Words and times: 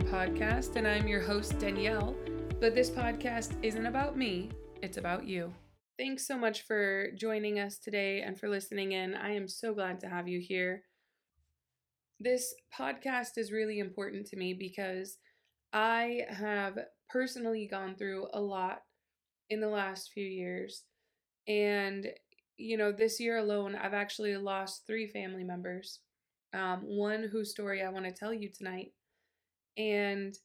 Podcast, 0.00 0.76
and 0.76 0.86
I'm 0.86 1.06
your 1.08 1.20
host, 1.20 1.58
Danielle. 1.58 2.14
But 2.60 2.74
this 2.74 2.90
podcast 2.90 3.52
isn't 3.62 3.86
about 3.86 4.16
me, 4.16 4.50
it's 4.82 4.96
about 4.96 5.26
you. 5.26 5.52
Thanks 5.98 6.26
so 6.26 6.38
much 6.38 6.62
for 6.62 7.08
joining 7.16 7.58
us 7.58 7.78
today 7.78 8.22
and 8.22 8.38
for 8.38 8.48
listening 8.48 8.92
in. 8.92 9.14
I 9.14 9.32
am 9.32 9.48
so 9.48 9.74
glad 9.74 10.00
to 10.00 10.08
have 10.08 10.28
you 10.28 10.40
here. 10.40 10.84
This 12.20 12.54
podcast 12.78 13.36
is 13.36 13.52
really 13.52 13.78
important 13.78 14.26
to 14.28 14.36
me 14.36 14.54
because 14.54 15.18
I 15.72 16.22
have 16.28 16.78
personally 17.10 17.68
gone 17.70 17.96
through 17.96 18.28
a 18.32 18.40
lot 18.40 18.82
in 19.50 19.60
the 19.60 19.68
last 19.68 20.10
few 20.12 20.26
years. 20.26 20.84
And, 21.46 22.06
you 22.56 22.76
know, 22.76 22.92
this 22.92 23.20
year 23.20 23.38
alone, 23.38 23.74
I've 23.74 23.94
actually 23.94 24.36
lost 24.36 24.82
three 24.86 25.08
family 25.08 25.44
members. 25.44 26.00
Um, 26.54 26.80
one 26.82 27.28
whose 27.30 27.50
story 27.50 27.82
I 27.82 27.90
want 27.90 28.06
to 28.06 28.12
tell 28.12 28.32
you 28.32 28.48
tonight. 28.48 28.92
And 29.78 30.36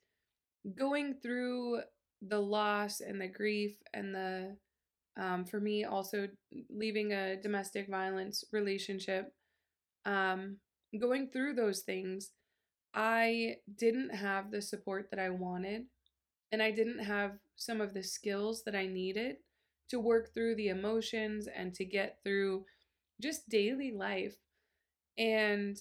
going 0.76 1.16
through 1.22 1.82
the 2.22 2.40
loss 2.40 3.02
and 3.02 3.20
the 3.22 3.28
grief 3.28 3.76
and 3.94 4.16
the 4.16 4.58
um, 5.18 5.46
for 5.46 5.60
me 5.60 5.86
also 5.86 6.30
leaving 6.70 7.14
a 7.14 7.42
domestic 7.42 7.90
violence 7.90 8.44
relationship 8.52 9.34
um, 10.06 10.58
going 11.00 11.30
through 11.30 11.54
those 11.54 11.82
things 11.82 12.32
i 12.94 13.56
didn't 13.78 14.12
have 14.16 14.52
the 14.52 14.62
support 14.62 15.08
that 15.12 15.20
i 15.20 15.30
wanted 15.30 15.84
and 16.52 16.62
i 16.62 16.72
didn't 16.72 17.00
have 17.04 17.32
some 17.56 17.82
of 17.82 17.94
the 17.94 18.04
skills 18.04 18.64
that 18.66 18.76
i 18.76 18.86
needed 18.86 19.38
to 19.90 20.00
work 20.00 20.34
through 20.34 20.56
the 20.56 20.70
emotions 20.70 21.48
and 21.48 21.74
to 21.74 21.86
get 21.86 22.18
through 22.24 22.66
just 23.22 23.48
daily 23.50 23.92
life. 23.92 24.36
And 25.18 25.78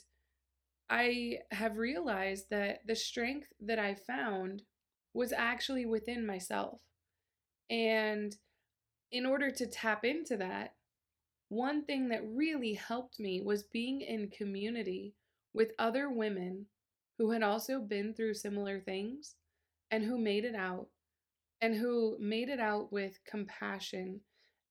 i 0.93 1.39
have 1.51 1.79
realized 1.79 2.47
that 2.51 2.81
the 2.87 2.95
strength 2.95 3.49
that 3.61 3.79
i 3.79 3.95
found 3.95 4.63
was 5.15 5.33
actually 5.33 5.87
within 5.87 6.25
myself 6.25 6.81
and 7.71 8.37
in 9.13 9.27
order 9.27 9.51
to 9.51 9.67
tap 9.67 10.05
into 10.05 10.37
that, 10.39 10.75
one 11.49 11.85
thing 11.85 12.09
that 12.09 12.27
really 12.27 12.75
helped 12.75 13.21
me 13.21 13.43
was 13.43 13.63
being 13.63 14.01
in 14.01 14.31
community 14.31 15.15
with 15.53 15.73
other 15.79 16.11
women 16.11 16.67
who 17.19 17.31
had 17.31 17.43
also 17.43 17.79
been 17.79 18.15
through 18.15 18.35
similar 18.35 18.81
things 18.81 19.35
and 19.91 20.03
who 20.03 20.19
made 20.19 20.47
it 20.47 20.55
out 20.55 20.89
and 21.61 21.75
who 21.75 22.17
made 22.19 22.49
it 22.49 22.59
out 22.59 22.91
with 22.91 23.21
compassion 23.27 24.21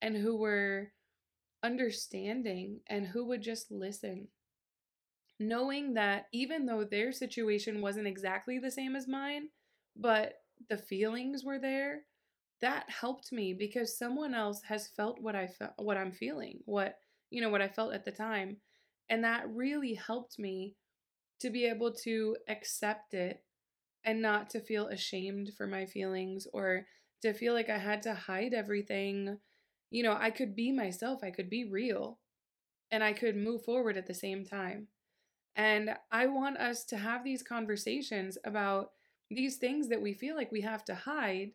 and 0.01 0.17
who 0.17 0.35
were 0.35 0.91
understanding 1.63 2.79
and 2.87 3.05
who 3.05 3.25
would 3.25 3.43
just 3.43 3.71
listen. 3.71 4.27
Knowing 5.41 5.95
that 5.95 6.27
even 6.31 6.65
though 6.65 6.83
their 6.83 7.11
situation 7.11 7.81
wasn't 7.81 8.07
exactly 8.07 8.59
the 8.59 8.71
same 8.71 8.95
as 8.95 9.07
mine, 9.07 9.49
but 9.95 10.35
the 10.69 10.77
feelings 10.77 11.43
were 11.43 11.59
there 11.59 12.01
that 12.61 12.87
helped 12.89 13.31
me 13.31 13.53
because 13.53 13.97
someone 13.97 14.35
else 14.35 14.61
has 14.61 14.87
felt 14.87 15.19
what 15.19 15.35
I 15.35 15.47
felt 15.47 15.73
what 15.77 15.97
I'm 15.97 16.11
feeling, 16.11 16.59
what 16.65 16.95
you 17.31 17.41
know, 17.41 17.49
what 17.49 17.61
I 17.61 17.67
felt 17.67 17.93
at 17.93 18.05
the 18.05 18.11
time. 18.11 18.57
And 19.09 19.23
that 19.23 19.49
really 19.49 19.95
helped 19.95 20.37
me 20.37 20.75
to 21.39 21.49
be 21.49 21.65
able 21.65 21.91
to 22.03 22.37
accept 22.47 23.13
it 23.13 23.43
and 24.05 24.21
not 24.21 24.49
to 24.51 24.59
feel 24.59 24.87
ashamed 24.87 25.51
for 25.57 25.65
my 25.65 25.85
feelings 25.85 26.47
or 26.53 26.85
to 27.21 27.33
feel 27.33 27.53
like 27.53 27.69
I 27.69 27.77
had 27.77 28.03
to 28.03 28.13
hide 28.13 28.53
everything. 28.53 29.37
You 29.89 30.03
know, 30.03 30.15
I 30.19 30.29
could 30.29 30.55
be 30.55 30.71
myself, 30.71 31.23
I 31.23 31.31
could 31.31 31.49
be 31.49 31.65
real, 31.65 32.19
and 32.91 33.03
I 33.03 33.13
could 33.13 33.35
move 33.35 33.63
forward 33.63 33.97
at 33.97 34.07
the 34.07 34.13
same 34.13 34.45
time. 34.45 34.87
And 35.55 35.95
I 36.11 36.27
want 36.27 36.57
us 36.57 36.85
to 36.85 36.97
have 36.97 37.23
these 37.23 37.43
conversations 37.43 38.37
about 38.45 38.91
these 39.29 39.57
things 39.57 39.89
that 39.89 40.01
we 40.01 40.13
feel 40.13 40.35
like 40.35 40.51
we 40.51 40.61
have 40.61 40.85
to 40.85 40.95
hide 40.95 41.51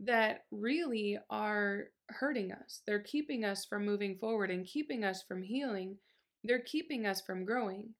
that 0.00 0.44
really 0.50 1.18
are 1.30 1.84
hurting 2.08 2.52
us. 2.52 2.82
They're 2.86 3.02
keeping 3.02 3.44
us 3.44 3.64
from 3.64 3.84
moving 3.84 4.16
forward 4.18 4.50
and 4.50 4.66
keeping 4.66 5.04
us 5.04 5.22
from 5.22 5.42
healing. 5.42 5.96
They're 6.44 6.60
keeping 6.62 7.06
us 7.06 7.20
from 7.20 7.44
growing. 7.44 7.90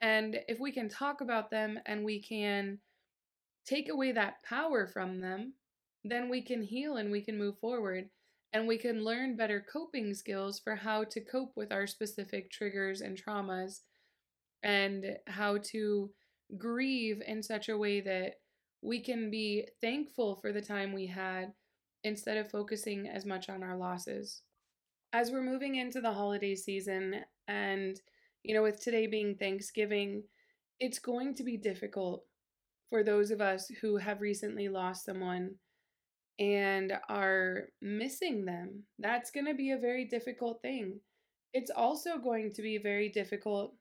And 0.00 0.40
if 0.48 0.60
we 0.60 0.72
can 0.72 0.88
talk 0.88 1.20
about 1.20 1.50
them 1.50 1.78
and 1.86 2.04
we 2.04 2.20
can 2.20 2.78
take 3.64 3.88
away 3.88 4.12
that 4.12 4.42
power 4.42 4.86
from 4.86 5.20
them, 5.20 5.54
then 6.04 6.28
we 6.28 6.42
can 6.42 6.62
heal 6.62 6.96
and 6.96 7.10
we 7.10 7.22
can 7.22 7.38
move 7.38 7.58
forward 7.60 8.08
and 8.52 8.66
we 8.66 8.76
can 8.76 9.04
learn 9.04 9.36
better 9.36 9.64
coping 9.72 10.12
skills 10.12 10.58
for 10.58 10.74
how 10.74 11.04
to 11.04 11.20
cope 11.20 11.52
with 11.56 11.72
our 11.72 11.86
specific 11.86 12.50
triggers 12.50 13.00
and 13.00 13.16
traumas 13.16 13.80
and 14.62 15.16
how 15.26 15.58
to 15.58 16.10
grieve 16.56 17.22
in 17.26 17.42
such 17.42 17.68
a 17.68 17.76
way 17.76 18.00
that 18.00 18.34
we 18.82 19.00
can 19.00 19.30
be 19.30 19.66
thankful 19.80 20.36
for 20.36 20.52
the 20.52 20.60
time 20.60 20.92
we 20.92 21.06
had 21.06 21.52
instead 22.04 22.36
of 22.36 22.50
focusing 22.50 23.08
as 23.08 23.24
much 23.24 23.48
on 23.48 23.62
our 23.62 23.76
losses. 23.76 24.42
As 25.12 25.30
we're 25.30 25.42
moving 25.42 25.76
into 25.76 26.00
the 26.00 26.12
holiday 26.12 26.54
season, 26.54 27.16
and 27.48 28.00
you 28.42 28.54
know, 28.54 28.62
with 28.62 28.82
today 28.82 29.06
being 29.06 29.36
Thanksgiving, 29.36 30.24
it's 30.80 30.98
going 30.98 31.34
to 31.36 31.44
be 31.44 31.56
difficult 31.56 32.24
for 32.90 33.04
those 33.04 33.30
of 33.30 33.40
us 33.40 33.68
who 33.80 33.96
have 33.96 34.20
recently 34.20 34.68
lost 34.68 35.04
someone 35.04 35.54
and 36.38 36.92
are 37.08 37.68
missing 37.80 38.44
them. 38.44 38.82
That's 38.98 39.30
going 39.30 39.46
to 39.46 39.54
be 39.54 39.70
a 39.70 39.78
very 39.78 40.06
difficult 40.06 40.60
thing. 40.60 40.98
It's 41.54 41.70
also 41.70 42.18
going 42.18 42.52
to 42.54 42.62
be 42.62 42.78
very 42.78 43.08
difficult 43.08 43.74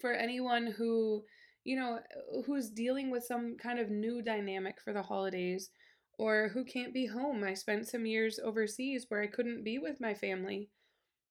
for 0.00 0.12
anyone 0.12 0.66
who 0.66 1.24
you 1.64 1.76
know, 1.76 2.00
who's 2.46 2.70
dealing 2.70 3.10
with 3.10 3.24
some 3.24 3.56
kind 3.56 3.78
of 3.78 3.90
new 3.90 4.22
dynamic 4.22 4.80
for 4.82 4.92
the 4.92 5.02
holidays 5.02 5.70
or 6.18 6.48
who 6.48 6.64
can't 6.64 6.92
be 6.92 7.06
home. 7.06 7.44
I 7.44 7.54
spent 7.54 7.88
some 7.88 8.04
years 8.04 8.40
overseas 8.42 9.06
where 9.08 9.22
I 9.22 9.28
couldn't 9.28 9.64
be 9.64 9.78
with 9.78 10.00
my 10.00 10.14
family. 10.14 10.70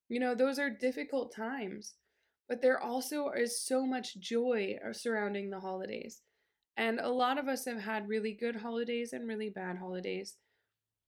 You 0.09 0.19
know, 0.19 0.35
those 0.35 0.59
are 0.59 0.69
difficult 0.69 1.35
times, 1.35 1.95
but 2.47 2.61
there 2.61 2.79
also 2.79 3.29
is 3.29 3.61
so 3.61 3.85
much 3.85 4.19
joy 4.19 4.77
uh, 4.85 4.93
surrounding 4.93 5.49
the 5.49 5.59
holidays. 5.59 6.21
And 6.77 6.99
a 6.99 7.09
lot 7.09 7.37
of 7.37 7.47
us 7.47 7.65
have 7.65 7.81
had 7.81 8.07
really 8.07 8.33
good 8.33 8.55
holidays 8.55 9.13
and 9.13 9.27
really 9.27 9.49
bad 9.49 9.77
holidays. 9.77 10.37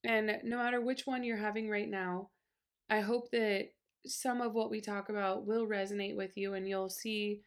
And 0.04 0.40
no 0.44 0.58
matter 0.58 0.82
which 0.82 1.08
one 1.08 1.24
you're 1.24 1.38
having 1.38 1.70
right 1.70 1.90
now, 1.90 2.30
I 2.90 3.00
hope 3.00 3.32
that 3.32 3.70
some 4.06 4.42
of 4.42 4.54
what 4.54 4.70
we 4.70 4.82
talk 4.82 5.10
about 5.10 5.46
will 5.46 5.66
resonate 5.66 6.16
with 6.16 6.36
you 6.38 6.54
and 6.54 6.68
you'll 6.68 6.90
see 6.90 7.42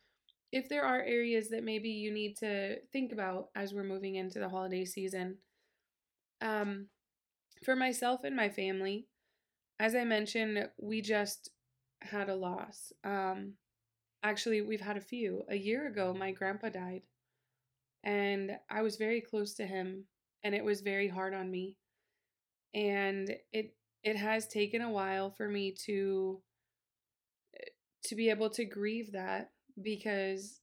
if 0.52 0.68
there 0.68 0.84
are 0.84 1.02
areas 1.02 1.48
that 1.50 1.64
maybe 1.64 1.90
you 1.90 2.10
need 2.10 2.36
to 2.38 2.76
think 2.92 3.12
about 3.12 3.48
as 3.54 3.74
we're 3.74 3.84
moving 3.84 4.14
into 4.14 4.38
the 4.38 4.48
holiday 4.48 4.84
season. 4.84 5.36
Um, 6.40 6.86
for 7.64 7.74
myself 7.74 8.20
and 8.24 8.36
my 8.36 8.48
family, 8.48 9.06
as 9.78 9.94
I 9.94 10.04
mentioned, 10.04 10.68
we 10.80 11.00
just 11.02 11.50
had 12.00 12.28
a 12.28 12.34
loss. 12.34 12.92
Um, 13.04 13.54
actually, 14.22 14.62
we've 14.62 14.80
had 14.80 14.96
a 14.96 15.00
few. 15.00 15.42
A 15.50 15.56
year 15.56 15.88
ago, 15.88 16.14
my 16.14 16.32
grandpa 16.32 16.68
died, 16.68 17.02
and 18.04 18.52
I 18.70 18.82
was 18.82 18.96
very 18.96 19.20
close 19.20 19.54
to 19.54 19.66
him, 19.66 20.04
and 20.44 20.54
it 20.54 20.64
was 20.64 20.80
very 20.80 21.08
hard 21.08 21.34
on 21.34 21.50
me. 21.50 21.76
And 22.74 23.34
it 23.52 23.74
it 24.06 24.16
has 24.16 24.46
taken 24.46 24.82
a 24.82 24.90
while 24.90 25.30
for 25.30 25.48
me 25.48 25.72
to 25.72 26.40
eh, 27.60 27.70
to 28.04 28.14
be 28.14 28.30
able 28.30 28.48
to 28.50 28.64
grieve 28.64 29.10
that 29.12 29.50
because 29.82 30.60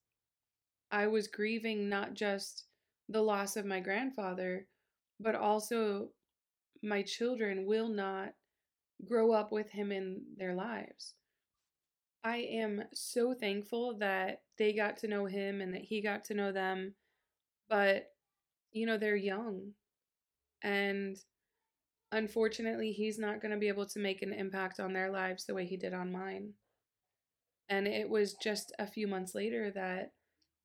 I 0.92 1.08
was 1.08 1.28
grieving 1.28 1.90
not 1.90 2.14
just 2.14 2.66
the 3.10 3.22
loss 3.22 3.58
of 3.58 3.66
my 3.66 3.82
grandfather, 3.82 4.66
but 5.20 5.36
also 5.36 6.10
my 6.82 7.02
children 7.02 7.66
will 7.66 7.90
not 7.90 8.30
grow 9.06 9.34
up 9.34 9.52
with 9.52 9.70
him 9.70 9.92
in 9.92 10.22
their 10.38 10.54
lives. 10.56 11.16
I 12.24 12.38
am 12.38 12.84
so 12.94 13.34
thankful 13.34 13.98
that 13.98 14.44
they 14.58 14.72
got 14.72 14.96
to 15.00 15.10
know 15.10 15.26
him 15.26 15.60
and 15.60 15.74
that 15.74 15.82
he 15.82 16.02
got 16.02 16.24
to 16.26 16.34
know 16.34 16.54
them, 16.54 16.96
but 17.70 18.08
you 18.72 18.86
know, 18.86 18.98
they're 18.98 19.18
young. 19.18 19.74
And 20.62 21.18
unfortunately, 22.14 22.92
he's 22.92 23.20
not 23.20 23.42
going 23.42 23.52
to 23.52 23.60
be 23.60 23.68
able 23.68 23.88
to 23.88 24.00
make 24.00 24.22
an 24.22 24.32
impact 24.32 24.80
on 24.80 24.94
their 24.94 25.12
lives 25.12 25.46
the 25.46 25.54
way 25.54 25.66
he 25.66 25.78
did 25.78 25.94
on 25.94 26.12
mine. 26.12 26.54
And 27.70 27.88
it 27.88 28.10
was 28.10 28.36
just 28.36 28.72
a 28.80 28.88
few 28.88 29.08
months 29.08 29.34
later 29.36 29.72
that 29.72 30.12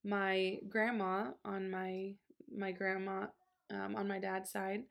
my 0.05 0.59
grandma 0.69 1.31
on 1.45 1.71
my 1.71 2.13
my 2.55 2.73
grandma 2.73 3.27
um, 3.71 3.97
on 3.97 4.09
my 4.09 4.19
dad's 4.19 4.51
side, 4.51 4.83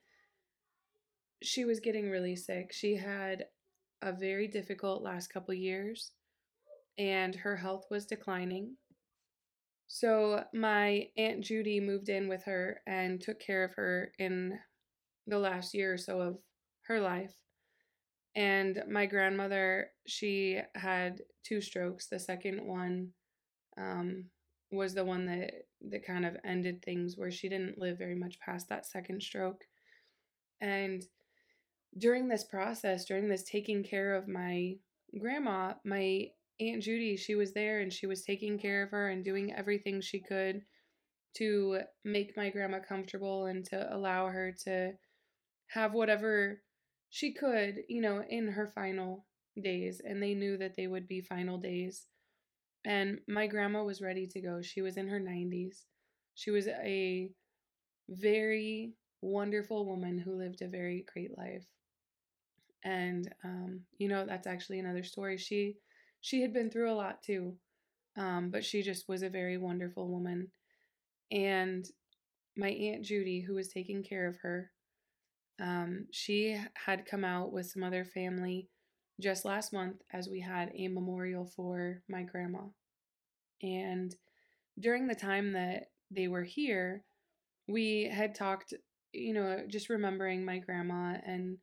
she 1.41 1.65
was 1.65 1.79
getting 1.79 2.09
really 2.09 2.35
sick. 2.35 2.71
She 2.73 2.95
had 2.95 3.45
a 4.01 4.11
very 4.11 4.47
difficult 4.47 5.03
last 5.03 5.27
couple 5.27 5.53
years, 5.53 6.11
and 6.97 7.35
her 7.35 7.55
health 7.55 7.85
was 7.89 8.05
declining. 8.05 8.75
So 9.87 10.43
my 10.53 11.07
aunt 11.17 11.41
Judy 11.41 11.79
moved 11.79 12.09
in 12.09 12.27
with 12.27 12.43
her 12.43 12.81
and 12.85 13.21
took 13.21 13.39
care 13.39 13.63
of 13.63 13.73
her 13.75 14.11
in 14.19 14.59
the 15.27 15.39
last 15.39 15.73
year 15.73 15.93
or 15.93 15.97
so 15.97 16.19
of 16.21 16.37
her 16.87 16.99
life. 16.99 17.33
And 18.35 18.83
my 18.89 19.05
grandmother, 19.05 19.89
she 20.05 20.59
had 20.75 21.21
two 21.43 21.61
strokes. 21.61 22.07
The 22.07 22.19
second 22.19 22.65
one 22.65 23.09
um, 23.77 24.25
was 24.71 24.93
the 24.93 25.05
one 25.05 25.25
that 25.25 25.51
that 25.89 26.05
kind 26.05 26.25
of 26.25 26.37
ended 26.43 26.81
things 26.83 27.15
where 27.17 27.31
she 27.31 27.49
didn't 27.49 27.77
live 27.77 27.97
very 27.97 28.15
much 28.15 28.39
past 28.39 28.69
that 28.69 28.85
second 28.85 29.21
stroke. 29.21 29.63
And 30.61 31.03
during 31.97 32.27
this 32.27 32.43
process, 32.43 33.05
during 33.05 33.27
this 33.27 33.43
taking 33.43 33.83
care 33.83 34.15
of 34.15 34.27
my 34.27 34.75
grandma, 35.19 35.73
my 35.83 36.27
Aunt 36.59 36.81
Judy, 36.81 37.15
she 37.15 37.35
was 37.35 37.53
there 37.53 37.81
and 37.81 37.93
she 37.93 38.07
was 38.07 38.23
taking 38.23 38.57
care 38.57 38.83
of 38.83 38.89
her 38.91 39.09
and 39.09 39.23
doing 39.23 39.53
everything 39.53 40.01
she 40.01 40.19
could 40.19 40.61
to 41.35 41.79
make 42.03 42.35
my 42.35 42.49
grandma 42.49 42.79
comfortable 42.79 43.45
and 43.45 43.63
to 43.65 43.95
allow 43.95 44.27
her 44.27 44.51
to 44.63 44.93
have 45.67 45.93
whatever 45.93 46.61
she 47.09 47.33
could, 47.33 47.83
you 47.89 48.01
know, 48.01 48.23
in 48.29 48.47
her 48.49 48.67
final 48.67 49.25
days. 49.61 50.01
And 50.05 50.21
they 50.21 50.33
knew 50.33 50.57
that 50.57 50.75
they 50.75 50.87
would 50.87 51.07
be 51.07 51.21
final 51.21 51.57
days. 51.57 52.07
And 52.85 53.19
my 53.27 53.47
grandma 53.47 53.83
was 53.83 54.01
ready 54.01 54.27
to 54.27 54.41
go. 54.41 54.61
She 54.61 54.81
was 54.81 54.97
in 54.97 55.07
her 55.09 55.19
90s. 55.19 55.85
She 56.35 56.51
was 56.51 56.67
a 56.67 57.31
very 58.09 58.93
wonderful 59.21 59.85
woman 59.85 60.19
who 60.19 60.35
lived 60.37 60.61
a 60.61 60.67
very 60.69 61.05
great 61.13 61.37
life. 61.37 61.65
And 62.83 63.33
um, 63.43 63.81
you 63.97 64.07
know, 64.07 64.25
that's 64.25 64.47
actually 64.47 64.79
another 64.79 65.03
story. 65.03 65.37
She 65.37 65.77
she 66.21 66.41
had 66.41 66.53
been 66.53 66.69
through 66.69 66.91
a 66.91 66.95
lot 66.95 67.21
too. 67.21 67.55
Um, 68.17 68.49
but 68.49 68.65
she 68.65 68.81
just 68.81 69.07
was 69.07 69.23
a 69.23 69.29
very 69.29 69.57
wonderful 69.57 70.07
woman. 70.09 70.49
And 71.31 71.85
my 72.57 72.69
Aunt 72.69 73.03
Judy, 73.05 73.41
who 73.41 73.55
was 73.55 73.69
taking 73.69 74.03
care 74.03 74.27
of 74.27 74.37
her, 74.37 74.71
um, 75.59 76.07
she 76.11 76.59
had 76.85 77.05
come 77.05 77.23
out 77.23 77.51
with 77.51 77.67
some 77.69 77.83
other 77.83 78.05
family 78.05 78.69
just 79.19 79.45
last 79.45 79.73
month 79.73 80.01
as 80.13 80.29
we 80.29 80.39
had 80.39 80.71
a 80.75 80.87
memorial 80.87 81.45
for 81.45 82.01
my 82.07 82.23
grandma. 82.23 82.61
And 83.61 84.15
during 84.79 85.07
the 85.07 85.15
time 85.15 85.53
that 85.53 85.89
they 86.11 86.27
were 86.27 86.43
here, 86.43 87.03
we 87.67 88.09
had 88.11 88.35
talked, 88.35 88.73
you 89.11 89.33
know, 89.33 89.63
just 89.67 89.89
remembering 89.89 90.45
my 90.45 90.59
grandma 90.59 91.17
and 91.25 91.57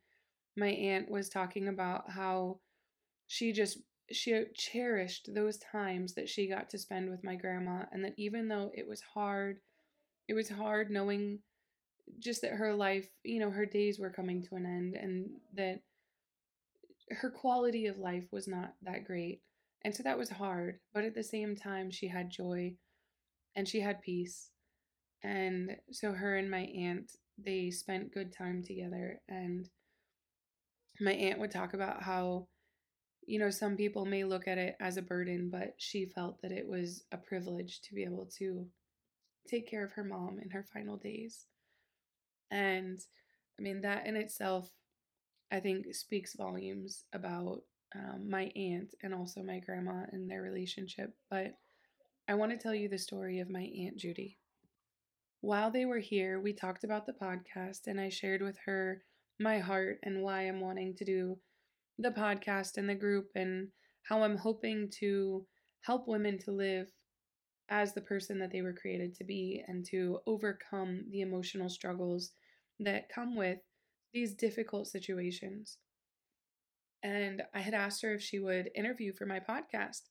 my 0.57 0.67
aunt 0.67 1.09
was 1.09 1.29
talking 1.29 1.67
about 1.67 2.09
how 2.09 2.59
she 3.27 3.51
just 3.51 3.79
she 4.11 4.43
cherished 4.55 5.29
those 5.33 5.57
times 5.57 6.13
that 6.13 6.29
she 6.29 6.47
got 6.47 6.69
to 6.69 6.77
spend 6.77 7.09
with 7.09 7.23
my 7.23 7.35
grandma 7.35 7.83
and 7.91 8.03
that 8.05 8.13
even 8.17 8.47
though 8.47 8.71
it 8.75 8.87
was 8.87 9.01
hard 9.01 9.57
it 10.27 10.35
was 10.35 10.47
hard 10.47 10.91
knowing 10.91 11.39
just 12.19 12.41
that 12.41 12.51
her 12.51 12.73
life 12.73 13.07
you 13.23 13.39
know 13.39 13.49
her 13.49 13.65
days 13.65 13.99
were 13.99 14.09
coming 14.09 14.41
to 14.43 14.55
an 14.55 14.65
end 14.65 14.95
and 14.95 15.29
that 15.53 15.81
her 17.11 17.29
quality 17.29 17.87
of 17.87 17.97
life 17.97 18.25
was 18.31 18.47
not 18.47 18.73
that 18.81 19.05
great 19.05 19.41
and 19.83 19.95
so 19.95 20.03
that 20.03 20.17
was 20.17 20.29
hard 20.29 20.79
but 20.93 21.03
at 21.03 21.15
the 21.15 21.23
same 21.23 21.55
time 21.55 21.91
she 21.91 22.07
had 22.07 22.29
joy 22.29 22.73
and 23.55 23.67
she 23.67 23.79
had 23.79 24.01
peace 24.01 24.49
and 25.23 25.75
so 25.91 26.11
her 26.11 26.35
and 26.35 26.49
my 26.49 26.61
aunt 26.75 27.11
they 27.43 27.69
spent 27.69 28.13
good 28.13 28.31
time 28.31 28.63
together 28.63 29.19
and 29.27 29.69
my 31.01 31.11
aunt 31.11 31.39
would 31.39 31.51
talk 31.51 31.73
about 31.73 32.01
how 32.01 32.47
you 33.27 33.39
know, 33.39 33.49
some 33.49 33.75
people 33.75 34.05
may 34.05 34.23
look 34.23 34.47
at 34.47 34.57
it 34.57 34.75
as 34.79 34.97
a 34.97 35.01
burden, 35.01 35.49
but 35.49 35.73
she 35.77 36.05
felt 36.05 36.41
that 36.41 36.51
it 36.51 36.67
was 36.67 37.03
a 37.11 37.17
privilege 37.17 37.81
to 37.81 37.93
be 37.93 38.03
able 38.03 38.29
to 38.37 38.67
take 39.47 39.69
care 39.69 39.83
of 39.83 39.91
her 39.93 40.03
mom 40.03 40.39
in 40.41 40.49
her 40.51 40.65
final 40.73 40.97
days. 40.97 41.45
And 42.51 42.99
I 43.59 43.61
mean, 43.61 43.81
that 43.81 44.05
in 44.07 44.15
itself, 44.15 44.69
I 45.51 45.59
think, 45.59 45.93
speaks 45.93 46.35
volumes 46.35 47.05
about 47.13 47.61
um, 47.95 48.29
my 48.29 48.51
aunt 48.55 48.93
and 49.03 49.13
also 49.13 49.41
my 49.41 49.59
grandma 49.59 50.03
and 50.11 50.29
their 50.29 50.41
relationship. 50.41 51.13
But 51.29 51.53
I 52.27 52.33
want 52.33 52.51
to 52.51 52.57
tell 52.57 52.73
you 52.73 52.89
the 52.89 52.97
story 52.97 53.39
of 53.39 53.49
my 53.49 53.61
Aunt 53.61 53.97
Judy. 53.97 54.37
While 55.41 55.69
they 55.69 55.85
were 55.85 55.99
here, 55.99 56.39
we 56.39 56.53
talked 56.53 56.83
about 56.83 57.05
the 57.05 57.13
podcast, 57.13 57.85
and 57.85 58.01
I 58.01 58.09
shared 58.09 58.41
with 58.41 58.57
her 58.65 59.03
my 59.39 59.59
heart 59.59 59.99
and 60.03 60.23
why 60.23 60.41
I'm 60.41 60.59
wanting 60.59 60.95
to 60.95 61.05
do 61.05 61.37
the 61.99 62.09
podcast 62.09 62.77
and 62.77 62.89
the 62.89 62.95
group 62.95 63.29
and 63.35 63.67
how 64.03 64.23
I'm 64.23 64.37
hoping 64.37 64.89
to 64.99 65.45
help 65.81 66.07
women 66.07 66.39
to 66.39 66.51
live 66.51 66.87
as 67.69 67.93
the 67.93 68.01
person 68.01 68.39
that 68.39 68.51
they 68.51 68.61
were 68.61 68.73
created 68.73 69.15
to 69.15 69.23
be 69.23 69.63
and 69.67 69.85
to 69.85 70.19
overcome 70.27 71.05
the 71.09 71.21
emotional 71.21 71.69
struggles 71.69 72.31
that 72.79 73.09
come 73.13 73.35
with 73.35 73.59
these 74.13 74.33
difficult 74.33 74.87
situations. 74.87 75.77
And 77.03 77.43
I 77.53 77.59
had 77.59 77.73
asked 77.73 78.01
her 78.01 78.13
if 78.13 78.21
she 78.21 78.39
would 78.39 78.69
interview 78.75 79.13
for 79.13 79.25
my 79.25 79.39
podcast. 79.39 80.01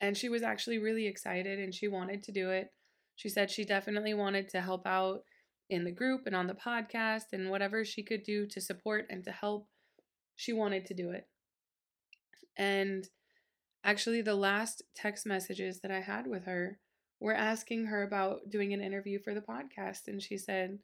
And 0.00 0.16
she 0.16 0.28
was 0.28 0.42
actually 0.42 0.78
really 0.78 1.06
excited 1.06 1.58
and 1.58 1.74
she 1.74 1.88
wanted 1.88 2.22
to 2.24 2.32
do 2.32 2.50
it. 2.50 2.70
She 3.16 3.28
said 3.28 3.50
she 3.50 3.64
definitely 3.64 4.14
wanted 4.14 4.48
to 4.50 4.60
help 4.60 4.86
out 4.86 5.22
in 5.70 5.84
the 5.84 5.92
group 5.92 6.22
and 6.26 6.36
on 6.36 6.46
the 6.46 6.54
podcast 6.54 7.32
and 7.32 7.50
whatever 7.50 7.84
she 7.84 8.02
could 8.02 8.22
do 8.22 8.46
to 8.46 8.60
support 8.60 9.06
and 9.08 9.24
to 9.24 9.30
help 9.30 9.68
she 10.36 10.52
wanted 10.52 10.84
to 10.86 10.94
do 10.94 11.10
it. 11.10 11.28
And 12.56 13.08
actually, 13.84 14.22
the 14.22 14.34
last 14.34 14.82
text 14.94 15.26
messages 15.26 15.80
that 15.80 15.90
I 15.90 16.00
had 16.00 16.26
with 16.26 16.44
her 16.46 16.78
were 17.20 17.34
asking 17.34 17.86
her 17.86 18.02
about 18.02 18.50
doing 18.50 18.72
an 18.72 18.80
interview 18.80 19.18
for 19.18 19.34
the 19.34 19.40
podcast. 19.40 20.08
And 20.08 20.22
she 20.22 20.36
said 20.38 20.78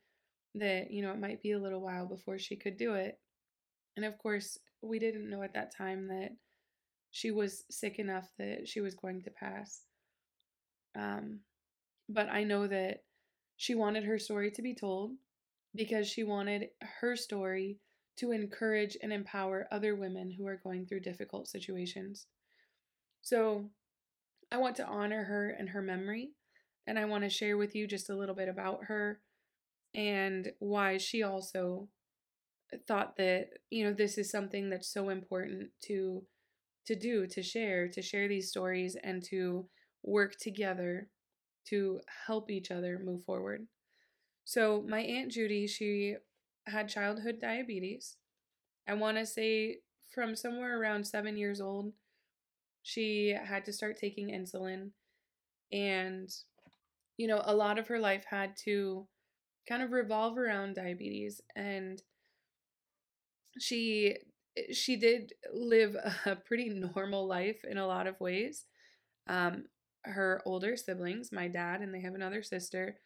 that, 0.55 0.91
you 0.91 1.02
know, 1.02 1.12
it 1.12 1.20
might 1.20 1.43
be 1.43 1.52
a 1.52 1.58
little 1.58 1.81
while 1.81 2.06
before 2.06 2.38
she 2.38 2.56
could 2.56 2.76
do 2.76 2.94
it. 2.94 3.19
And 3.97 4.05
of 4.05 4.19
course, 4.19 4.58
we 4.82 4.99
didn't 4.99 5.29
know 5.29 5.43
at 5.43 5.55
that 5.55 5.75
time 5.76 6.08
that 6.08 6.31
she 7.11 7.31
was 7.31 7.64
sick 7.70 7.99
enough 7.99 8.29
that 8.38 8.69
she 8.69 8.81
was 8.81 8.94
going 8.94 9.23
to 9.23 9.31
pass. 9.31 9.82
Um, 10.97 11.41
but 12.08 12.29
I 12.29 12.44
know 12.44 12.67
that 12.67 13.02
she 13.56 13.75
wanted 13.75 14.05
her 14.05 14.19
story 14.19 14.50
to 14.52 14.62
be 14.62 14.75
told 14.75 15.12
because 15.75 16.08
she 16.08 16.25
wanted 16.25 16.69
her 17.00 17.17
story 17.17 17.79
to 18.19 18.32
encourage 18.32 18.97
and 19.02 19.12
empower 19.12 19.69
other 19.70 19.94
women 19.94 20.31
who 20.31 20.47
are 20.47 20.61
going 20.62 20.87
through 20.87 21.00
difficult 21.00 21.49
situations. 21.49 22.26
So, 23.22 23.70
I 24.52 24.58
want 24.58 24.76
to 24.76 24.87
honor 24.87 25.25
her 25.25 25.50
and 25.50 25.70
her 25.70 25.82
memory, 25.82 26.32
and 26.87 26.99
I 26.99 27.05
want 27.05 27.25
to 27.25 27.31
share 27.31 27.56
with 27.56 27.75
you 27.75 27.87
just 27.87 28.11
a 28.11 28.17
little 28.17 28.34
bit 28.34 28.49
about 28.49 28.84
her 28.84 29.20
and 29.94 30.52
why 30.58 30.99
she 30.99 31.22
also 31.22 31.88
thought 32.87 33.17
that, 33.17 33.49
you 33.70 33.84
know, 33.84 33.93
this 33.93 34.19
is 34.19 34.31
something 34.31 34.70
that's 34.70 34.93
so 34.93 35.08
important 35.08 35.70
to 35.84 36.25
to 36.87 36.97
do, 36.97 37.26
to 37.26 37.42
share, 37.42 37.88
to 37.88 38.02
share 38.02 38.28
these 38.28 38.49
stories 38.49 38.97
and 39.04 39.23
to 39.23 39.68
work 40.02 40.37
together 40.40 41.09
to 41.68 42.00
help 42.26 42.50
each 42.50 42.71
other 42.71 43.00
move 43.04 43.25
forward. 43.25 43.66
So, 44.44 44.85
my 44.88 45.00
Aunt 45.00 45.33
Judy, 45.33 45.66
she 45.66 46.16
had 46.66 46.88
childhood 46.88 47.38
diabetes. 47.40 48.16
I 48.88 48.94
want 48.94 49.18
to 49.18 49.26
say 49.26 49.78
from 50.14 50.37
somewhere 50.37 50.80
around 50.80 51.06
seven 51.06 51.37
years 51.37 51.61
old, 51.61 51.92
she 52.90 53.37
had 53.44 53.64
to 53.66 53.73
start 53.73 53.99
taking 53.99 54.30
insulin. 54.30 54.90
And, 55.73 56.28
you 57.16 57.28
know, 57.28 57.42
a 57.44 57.54
lot 57.54 57.78
of 57.78 57.88
her 57.88 57.99
life 58.00 58.25
had 58.28 58.56
to 58.64 59.06
kind 59.68 59.82
of 59.82 59.92
revolve 59.92 60.38
around 60.38 60.75
diabetes. 60.76 61.40
And 61.56 62.02
she 63.59 64.16
she 64.73 64.97
did 64.97 65.32
live 65.52 65.97
a 66.26 66.37
pretty 66.37 66.68
normal 66.68 67.26
life 67.26 67.64
in 67.68 67.78
a 67.78 67.87
lot 67.87 68.06
of 68.06 68.20
ways. 68.20 68.66
Um, 69.28 69.66
her 70.04 70.42
older 70.47 70.76
siblings, 70.76 71.30
my 71.32 71.49
dad, 71.49 71.80
and 71.80 71.94
they 71.94 72.00
have 72.00 72.14
another 72.14 72.42
sister, 72.42 72.97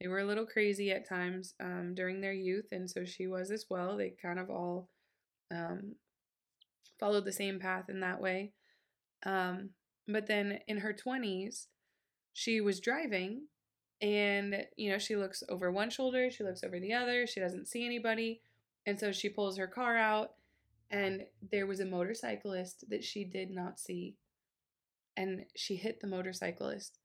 they 0.00 0.08
were 0.08 0.20
a 0.20 0.24
little 0.26 0.46
crazy 0.46 0.90
at 0.92 1.08
times 1.08 1.54
um, 1.60 1.94
during 1.94 2.20
their 2.20 2.32
youth, 2.32 2.66
and 2.72 2.90
so 2.90 3.04
she 3.04 3.26
was 3.26 3.50
as 3.50 3.66
well. 3.68 3.96
They 3.96 4.14
kind 4.22 4.38
of 4.38 4.50
all 4.50 4.88
um, 5.50 5.96
followed 7.00 7.24
the 7.24 7.32
same 7.32 7.58
path 7.58 7.88
in 7.88 8.00
that 8.00 8.20
way. 8.20 8.52
Um, 9.24 9.70
but 10.06 10.26
then 10.26 10.60
in 10.68 10.78
her 10.78 10.94
20s, 10.94 11.66
she 12.32 12.60
was 12.60 12.80
driving 12.80 13.46
and, 14.00 14.64
you 14.76 14.90
know, 14.90 14.98
she 14.98 15.16
looks 15.16 15.42
over 15.48 15.70
one 15.70 15.90
shoulder, 15.90 16.30
she 16.30 16.44
looks 16.44 16.62
over 16.62 16.78
the 16.78 16.92
other, 16.92 17.26
she 17.26 17.40
doesn't 17.40 17.68
see 17.68 17.84
anybody. 17.84 18.40
And 18.86 18.98
so 18.98 19.12
she 19.12 19.28
pulls 19.28 19.58
her 19.58 19.66
car 19.66 19.98
out, 19.98 20.30
and 20.90 21.24
there 21.50 21.66
was 21.66 21.80
a 21.80 21.84
motorcyclist 21.84 22.88
that 22.88 23.04
she 23.04 23.24
did 23.24 23.50
not 23.50 23.78
see. 23.78 24.16
And 25.16 25.44
she 25.56 25.76
hit 25.76 26.00
the 26.00 26.06
motorcyclist. 26.06 26.98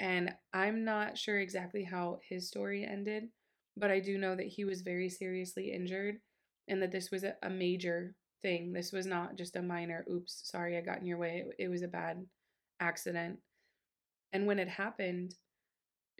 And 0.00 0.34
I'm 0.52 0.84
not 0.84 1.16
sure 1.16 1.38
exactly 1.38 1.84
how 1.84 2.18
his 2.28 2.48
story 2.48 2.84
ended, 2.84 3.28
but 3.76 3.90
I 3.90 4.00
do 4.00 4.18
know 4.18 4.34
that 4.34 4.48
he 4.48 4.64
was 4.64 4.82
very 4.82 5.08
seriously 5.08 5.70
injured 5.72 6.16
and 6.66 6.82
that 6.82 6.90
this 6.90 7.10
was 7.10 7.24
a, 7.24 7.50
major 7.50 8.16
thing. 8.42 8.72
This 8.72 8.92
was 8.92 9.06
not 9.06 9.36
just 9.36 9.56
a 9.56 9.62
minor, 9.62 10.04
oops, 10.10 10.42
sorry, 10.44 10.76
I 10.76 10.80
got 10.80 10.98
in 10.98 11.06
your 11.06 11.18
way. 11.18 11.44
It, 11.58 11.68
was 11.68 11.82
a 11.82 11.88
bad 11.88 12.26
accident. 12.80 13.38
And 14.32 14.46
when 14.46 14.58
it 14.58 14.68
happened, 14.68 15.34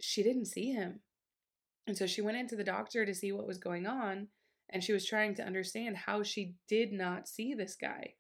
she 0.01 0.23
didn't 0.23 0.47
see 0.47 0.73
him. 0.73 1.01
And 1.87 1.97
so 1.97 2.07
she 2.07 2.23
went 2.23 2.37
into 2.37 2.57
the 2.57 2.65
doctor 2.65 3.05
to 3.05 3.15
see 3.15 3.33
what 3.33 3.47
was 3.47 3.59
going 3.59 3.87
on. 3.87 4.29
And 4.71 4.83
she 4.83 4.93
was 4.93 5.07
trying 5.07 5.35
to 5.35 5.45
understand 5.45 5.97
how 5.97 6.23
she 6.23 6.55
did 6.69 6.93
not 6.93 7.29
see 7.29 7.55
this 7.55 7.77
guy. 7.79 8.15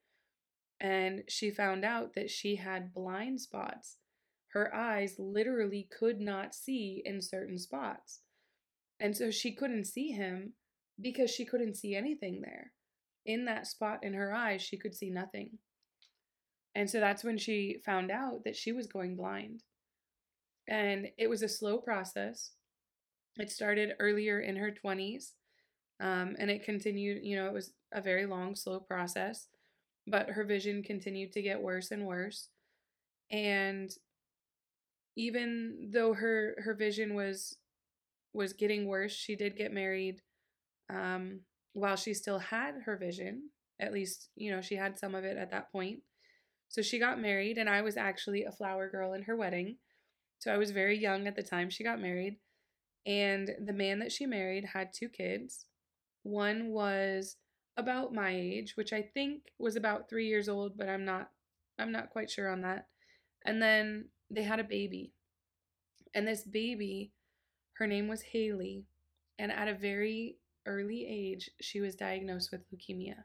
And 0.80 1.22
she 1.28 1.50
found 1.50 1.84
out 1.84 2.14
that 2.14 2.30
she 2.30 2.56
had 2.56 2.92
blind 2.92 3.40
spots 3.40 3.96
her 4.52 4.74
eyes 4.74 5.16
literally 5.18 5.88
could 5.90 6.20
not 6.20 6.54
see 6.54 7.02
in 7.04 7.22
certain 7.22 7.58
spots. 7.58 8.20
And 9.00 9.16
so 9.16 9.30
she 9.30 9.52
couldn't 9.52 9.86
see 9.86 10.12
him 10.12 10.52
because 11.00 11.30
she 11.30 11.46
couldn't 11.46 11.76
see 11.76 11.94
anything 11.94 12.42
there. 12.42 12.72
In 13.24 13.44
that 13.44 13.66
spot 13.66 14.00
in 14.02 14.14
her 14.14 14.34
eyes, 14.34 14.62
she 14.62 14.76
could 14.76 14.94
see 14.94 15.10
nothing. 15.10 15.58
And 16.74 16.88
so 16.88 17.00
that's 17.00 17.22
when 17.22 17.38
she 17.38 17.78
found 17.84 18.10
out 18.10 18.44
that 18.44 18.56
she 18.56 18.72
was 18.72 18.86
going 18.86 19.16
blind. 19.16 19.62
And 20.68 21.08
it 21.18 21.28
was 21.28 21.42
a 21.42 21.48
slow 21.48 21.78
process. 21.78 22.52
It 23.38 23.50
started 23.50 23.94
earlier 23.98 24.40
in 24.40 24.56
her 24.56 24.72
20s 24.72 25.32
um, 26.02 26.34
and 26.38 26.50
it 26.50 26.64
continued, 26.64 27.24
you 27.24 27.36
know, 27.36 27.46
it 27.46 27.52
was 27.52 27.72
a 27.92 28.00
very 28.00 28.26
long, 28.26 28.56
slow 28.56 28.80
process, 28.80 29.46
but 30.06 30.30
her 30.30 30.42
vision 30.42 30.82
continued 30.82 31.32
to 31.32 31.42
get 31.42 31.62
worse 31.62 31.92
and 31.92 32.06
worse. 32.06 32.48
And 33.30 33.88
even 35.16 35.90
though 35.92 36.14
her 36.14 36.56
her 36.64 36.74
vision 36.74 37.14
was 37.14 37.56
was 38.32 38.52
getting 38.52 38.86
worse, 38.86 39.12
she 39.12 39.36
did 39.36 39.56
get 39.56 39.72
married 39.72 40.22
um, 40.90 41.40
while 41.72 41.96
she 41.96 42.14
still 42.14 42.38
had 42.38 42.74
her 42.84 42.96
vision. 42.96 43.50
At 43.80 43.92
least, 43.92 44.28
you 44.36 44.50
know, 44.50 44.60
she 44.60 44.76
had 44.76 44.98
some 44.98 45.14
of 45.14 45.24
it 45.24 45.36
at 45.36 45.50
that 45.50 45.72
point. 45.72 46.00
So 46.68 46.82
she 46.82 46.98
got 46.98 47.20
married, 47.20 47.58
and 47.58 47.68
I 47.68 47.82
was 47.82 47.96
actually 47.96 48.44
a 48.44 48.52
flower 48.52 48.88
girl 48.88 49.12
in 49.12 49.22
her 49.22 49.36
wedding. 49.36 49.76
So 50.38 50.52
I 50.52 50.58
was 50.58 50.70
very 50.70 50.98
young 50.98 51.26
at 51.26 51.36
the 51.36 51.42
time 51.42 51.70
she 51.70 51.84
got 51.84 52.00
married. 52.00 52.38
And 53.04 53.50
the 53.64 53.72
man 53.72 53.98
that 53.98 54.12
she 54.12 54.26
married 54.26 54.64
had 54.72 54.92
two 54.92 55.08
kids. 55.08 55.66
One 56.22 56.68
was 56.68 57.36
about 57.76 58.14
my 58.14 58.30
age, 58.30 58.74
which 58.76 58.92
I 58.92 59.02
think 59.02 59.42
was 59.58 59.76
about 59.76 60.08
3 60.08 60.26
years 60.26 60.48
old, 60.48 60.76
but 60.76 60.88
I'm 60.88 61.04
not 61.04 61.30
I'm 61.78 61.92
not 61.92 62.10
quite 62.10 62.30
sure 62.30 62.50
on 62.50 62.62
that. 62.62 62.86
And 63.44 63.60
then 63.60 64.06
they 64.30 64.42
had 64.42 64.60
a 64.60 64.64
baby. 64.64 65.12
And 66.14 66.26
this 66.26 66.44
baby, 66.44 67.12
her 67.74 67.86
name 67.86 68.08
was 68.08 68.22
Haley, 68.22 68.84
and 69.38 69.50
at 69.50 69.68
a 69.68 69.74
very 69.74 70.36
early 70.66 71.06
age, 71.08 71.50
she 71.60 71.80
was 71.80 71.94
diagnosed 71.94 72.50
with 72.52 72.62
leukemia. 72.70 73.24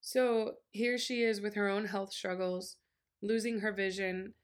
So 0.00 0.56
here 0.70 0.98
she 0.98 1.22
is 1.22 1.40
with 1.40 1.54
her 1.54 1.68
own 1.68 1.86
health 1.86 2.12
struggles, 2.12 2.76
losing 3.22 3.60
her 3.60 3.72
vision, 3.72 4.34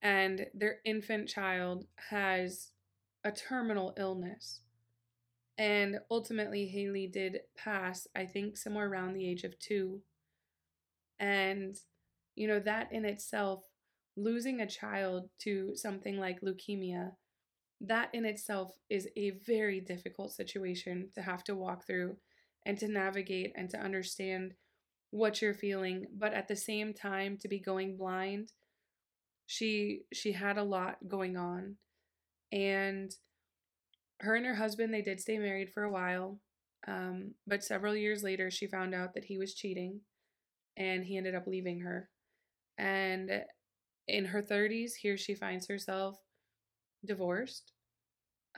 and 0.00 0.46
their 0.54 0.76
infant 0.84 1.28
child 1.28 1.86
has 2.10 2.70
a 3.24 3.32
terminal 3.32 3.94
illness. 3.96 4.60
And 5.56 5.98
ultimately, 6.08 6.68
Haley 6.68 7.08
did 7.08 7.40
pass, 7.56 8.06
I 8.14 8.26
think, 8.26 8.56
somewhere 8.56 8.88
around 8.88 9.14
the 9.14 9.28
age 9.28 9.42
of 9.42 9.58
two. 9.58 10.02
And, 11.18 11.76
you 12.36 12.46
know, 12.46 12.60
that 12.60 12.92
in 12.92 13.04
itself, 13.04 13.64
losing 14.16 14.60
a 14.60 14.68
child 14.68 15.30
to 15.40 15.74
something 15.74 16.18
like 16.18 16.42
leukemia, 16.42 17.12
that 17.80 18.10
in 18.12 18.24
itself 18.24 18.72
is 18.90 19.08
a 19.16 19.30
very 19.46 19.80
difficult 19.80 20.32
situation 20.32 21.08
to 21.14 21.22
have 21.22 21.44
to 21.44 21.54
walk 21.54 21.86
through 21.86 22.16
and 22.66 22.78
to 22.78 22.88
navigate 22.88 23.52
and 23.56 23.70
to 23.70 23.78
understand 23.78 24.54
what 25.10 25.40
you're 25.40 25.54
feeling 25.54 26.06
but 26.16 26.34
at 26.34 26.48
the 26.48 26.56
same 26.56 26.92
time 26.92 27.38
to 27.38 27.48
be 27.48 27.58
going 27.58 27.96
blind 27.96 28.52
she 29.48 30.02
she 30.12 30.32
had 30.32 30.58
a 30.58 30.62
lot 30.62 30.98
going 31.08 31.36
on. 31.36 31.76
And 32.52 33.10
her 34.20 34.36
and 34.36 34.46
her 34.46 34.54
husband 34.54 34.92
they 34.92 35.02
did 35.02 35.20
stay 35.20 35.38
married 35.38 35.72
for 35.72 35.82
a 35.82 35.90
while 35.90 36.38
um, 36.86 37.32
but 37.46 37.64
several 37.64 37.96
years 37.96 38.22
later 38.22 38.50
she 38.50 38.66
found 38.66 38.94
out 38.94 39.14
that 39.14 39.24
he 39.24 39.38
was 39.38 39.54
cheating 39.54 40.00
and 40.76 41.04
he 41.04 41.16
ended 41.16 41.34
up 41.34 41.46
leaving 41.46 41.80
her. 41.80 42.10
And 42.76 43.42
in 44.06 44.26
her 44.26 44.42
30s 44.42 44.92
here 45.00 45.16
she 45.16 45.34
finds 45.34 45.66
herself 45.66 46.18
divorced 47.04 47.72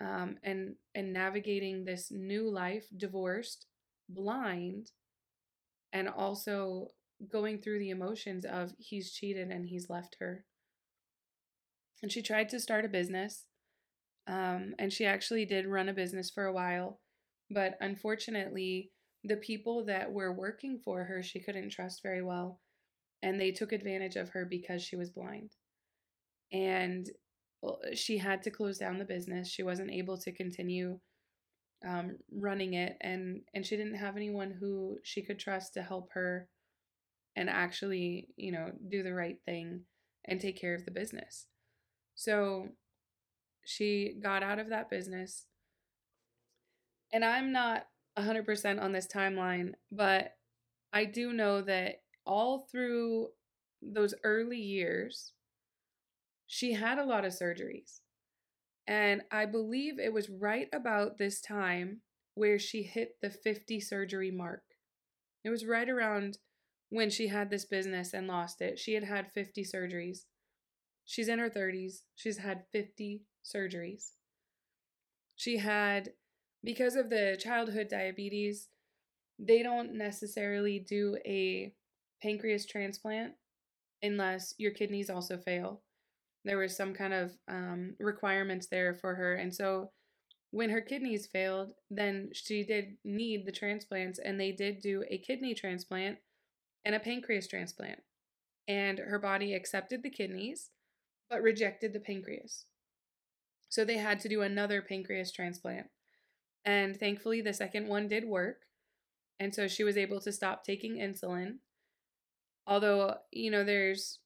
um, 0.01 0.37
and 0.43 0.75
and 0.95 1.13
navigating 1.13 1.85
this 1.85 2.11
new 2.11 2.51
life 2.51 2.87
divorced 2.97 3.67
blind 4.09 4.91
and 5.93 6.09
also 6.09 6.89
going 7.29 7.59
through 7.59 7.79
the 7.79 7.91
emotions 7.91 8.45
of 8.45 8.73
he's 8.79 9.13
cheated 9.13 9.51
and 9.51 9.67
he's 9.67 9.91
left 9.91 10.17
her. 10.21 10.45
And 12.03 12.11
she 12.11 12.23
tried 12.23 12.49
to 12.51 12.61
start 12.61 12.85
a 12.85 12.89
business. 12.89 13.45
Um, 14.27 14.75
and 14.79 14.93
she 14.93 15.05
actually 15.05 15.45
did 15.45 15.67
run 15.67 15.89
a 15.89 15.95
business 15.95 16.31
for 16.31 16.45
a 16.47 16.53
while. 16.53 17.01
But 17.51 17.77
unfortunately, 17.81 18.91
the 19.25 19.37
people 19.37 19.85
that 19.87 20.11
were 20.13 20.33
working 20.33 20.81
for 20.83 21.05
her, 21.05 21.23
she 21.23 21.41
couldn't 21.41 21.71
trust 21.71 22.03
very 22.03 22.23
well. 22.23 22.61
And 23.23 23.39
they 23.39 23.51
took 23.51 23.73
advantage 23.73 24.17
of 24.17 24.31
her 24.31 24.47
because 24.47 24.83
she 24.83 24.97
was 24.97 25.11
blind. 25.11 25.51
And 26.53 27.07
she 27.95 28.19
had 28.19 28.43
to 28.43 28.51
close 28.51 28.79
down 28.79 28.99
the 28.99 29.05
business. 29.05 29.49
She 29.49 29.63
wasn't 29.63 29.91
able 29.91 30.17
to 30.19 30.33
continue 30.33 30.99
um, 31.87 32.17
running 32.31 32.75
it 32.75 32.97
and 33.01 33.41
and 33.55 33.65
she 33.65 33.77
didn't 33.77 33.95
have 33.97 34.17
anyone 34.17 34.51
who 34.51 34.99
she 35.03 35.23
could 35.23 35.39
trust 35.39 35.75
to 35.75 35.83
help 35.83 36.11
her 36.13 36.49
and 37.37 37.49
actually 37.49 38.29
you 38.37 38.53
know 38.53 38.71
do 38.89 39.03
the 39.03 39.15
right 39.15 39.39
thing 39.47 39.83
and 40.27 40.41
take 40.41 40.61
care 40.61 40.75
of 40.75 40.85
the 40.85 40.91
business 40.91 41.47
so 42.15 42.69
she 43.65 44.15
got 44.23 44.43
out 44.43 44.59
of 44.59 44.69
that 44.69 44.91
business 44.91 45.47
and 47.13 47.25
i'm 47.25 47.51
not 47.53 47.87
100% 48.19 48.83
on 48.83 48.93
this 48.93 49.07
timeline 49.07 49.73
but 49.91 50.35
i 50.93 51.05
do 51.05 51.33
know 51.33 51.63
that 51.63 52.03
all 52.27 52.67
through 52.71 53.29
those 53.81 54.13
early 54.23 54.59
years 54.59 55.33
she 56.53 56.73
had 56.73 56.99
a 56.99 57.05
lot 57.05 57.25
of 57.25 57.33
surgeries 57.33 58.01
and 58.85 59.23
I 59.31 59.47
believe 59.47 60.01
it 60.01 60.13
was 60.13 60.29
right 60.29 60.67
about 60.73 61.17
this 61.17 61.41
time 61.41 62.01
where 62.35 62.59
she 62.59 62.83
hit 62.83 63.19
the 63.23 63.31
50 63.31 63.79
surgery 63.79 64.33
mark. 64.33 64.65
It 65.45 65.51
was 65.51 65.65
right 65.65 65.89
around 65.89 66.39
when 66.89 67.09
she 67.09 67.29
had 67.29 67.51
this 67.51 67.65
business 67.65 68.13
and 68.13 68.27
lost 68.27 68.61
it. 68.61 68.81
She 68.81 68.95
had 68.95 69.05
had 69.05 69.31
50 69.31 69.65
surgeries. 69.65 70.25
She's 71.05 71.29
in 71.29 71.39
her 71.39 71.49
30s. 71.49 72.01
She's 72.17 72.39
had 72.39 72.65
50 72.73 73.23
surgeries. 73.45 74.15
She 75.37 75.59
had, 75.59 76.11
because 76.65 76.97
of 76.97 77.11
the 77.11 77.39
childhood 77.41 77.87
diabetes, 77.89 78.71
they 79.39 79.63
don't 79.63 79.95
necessarily 79.95 80.81
do 80.81 81.17
a 81.25 81.73
pancreas 82.21 82.67
transplant 82.67 83.35
unless 84.03 84.53
your 84.59 84.73
kidneys 84.73 85.11
also 85.11 85.39
fail 85.39 85.83
there 86.45 86.59
was 86.59 86.77
some 86.77 86.95
kind 86.95 87.13
of 87.13 87.33
um, 87.49 87.95
requirements 87.99 88.67
there 88.71 88.95
for 88.95 89.15
her 89.15 89.35
and 89.35 89.55
so 89.55 89.91
when 90.51 90.71
her 90.71 90.81
kidneys 90.81 91.27
failed 91.27 91.73
then 91.91 92.31
she 92.33 92.65
did 92.65 92.97
need 93.05 93.47
the 93.47 93.53
transplants 93.53 94.19
and 94.19 94.41
they 94.41 94.53
did 94.53 94.81
do 94.81 95.05
a 95.09 95.19
kidney 95.19 95.55
transplant 95.55 96.19
and 96.85 96.95
a 96.95 97.01
pancreas 97.01 97.47
transplant 97.47 98.01
and 98.67 98.99
her 98.99 99.19
body 99.19 99.55
accepted 99.55 100.03
the 100.03 100.11
kidneys 100.11 100.71
but 101.29 101.43
rejected 101.43 101.93
the 101.93 102.01
pancreas. 102.01 102.67
So 103.69 103.85
they 103.85 103.99
had 103.99 104.19
to 104.21 104.29
do 104.29 104.43
another 104.43 104.83
pancreas 104.83 105.31
transplant 105.31 105.87
and 106.65 106.99
thankfully 106.99 107.41
the 107.41 107.55
second 107.55 107.87
one 107.87 108.09
did 108.09 108.25
work 108.25 108.63
and 109.39 109.55
so 109.55 109.69
she 109.69 109.85
was 109.85 109.97
able 109.97 110.21
to 110.21 110.33
stop 110.33 110.63
taking 110.65 110.97
insulin 110.97 111.55
although 112.67 113.15
you 113.33 113.51
know 113.51 113.65
there's 113.65 114.19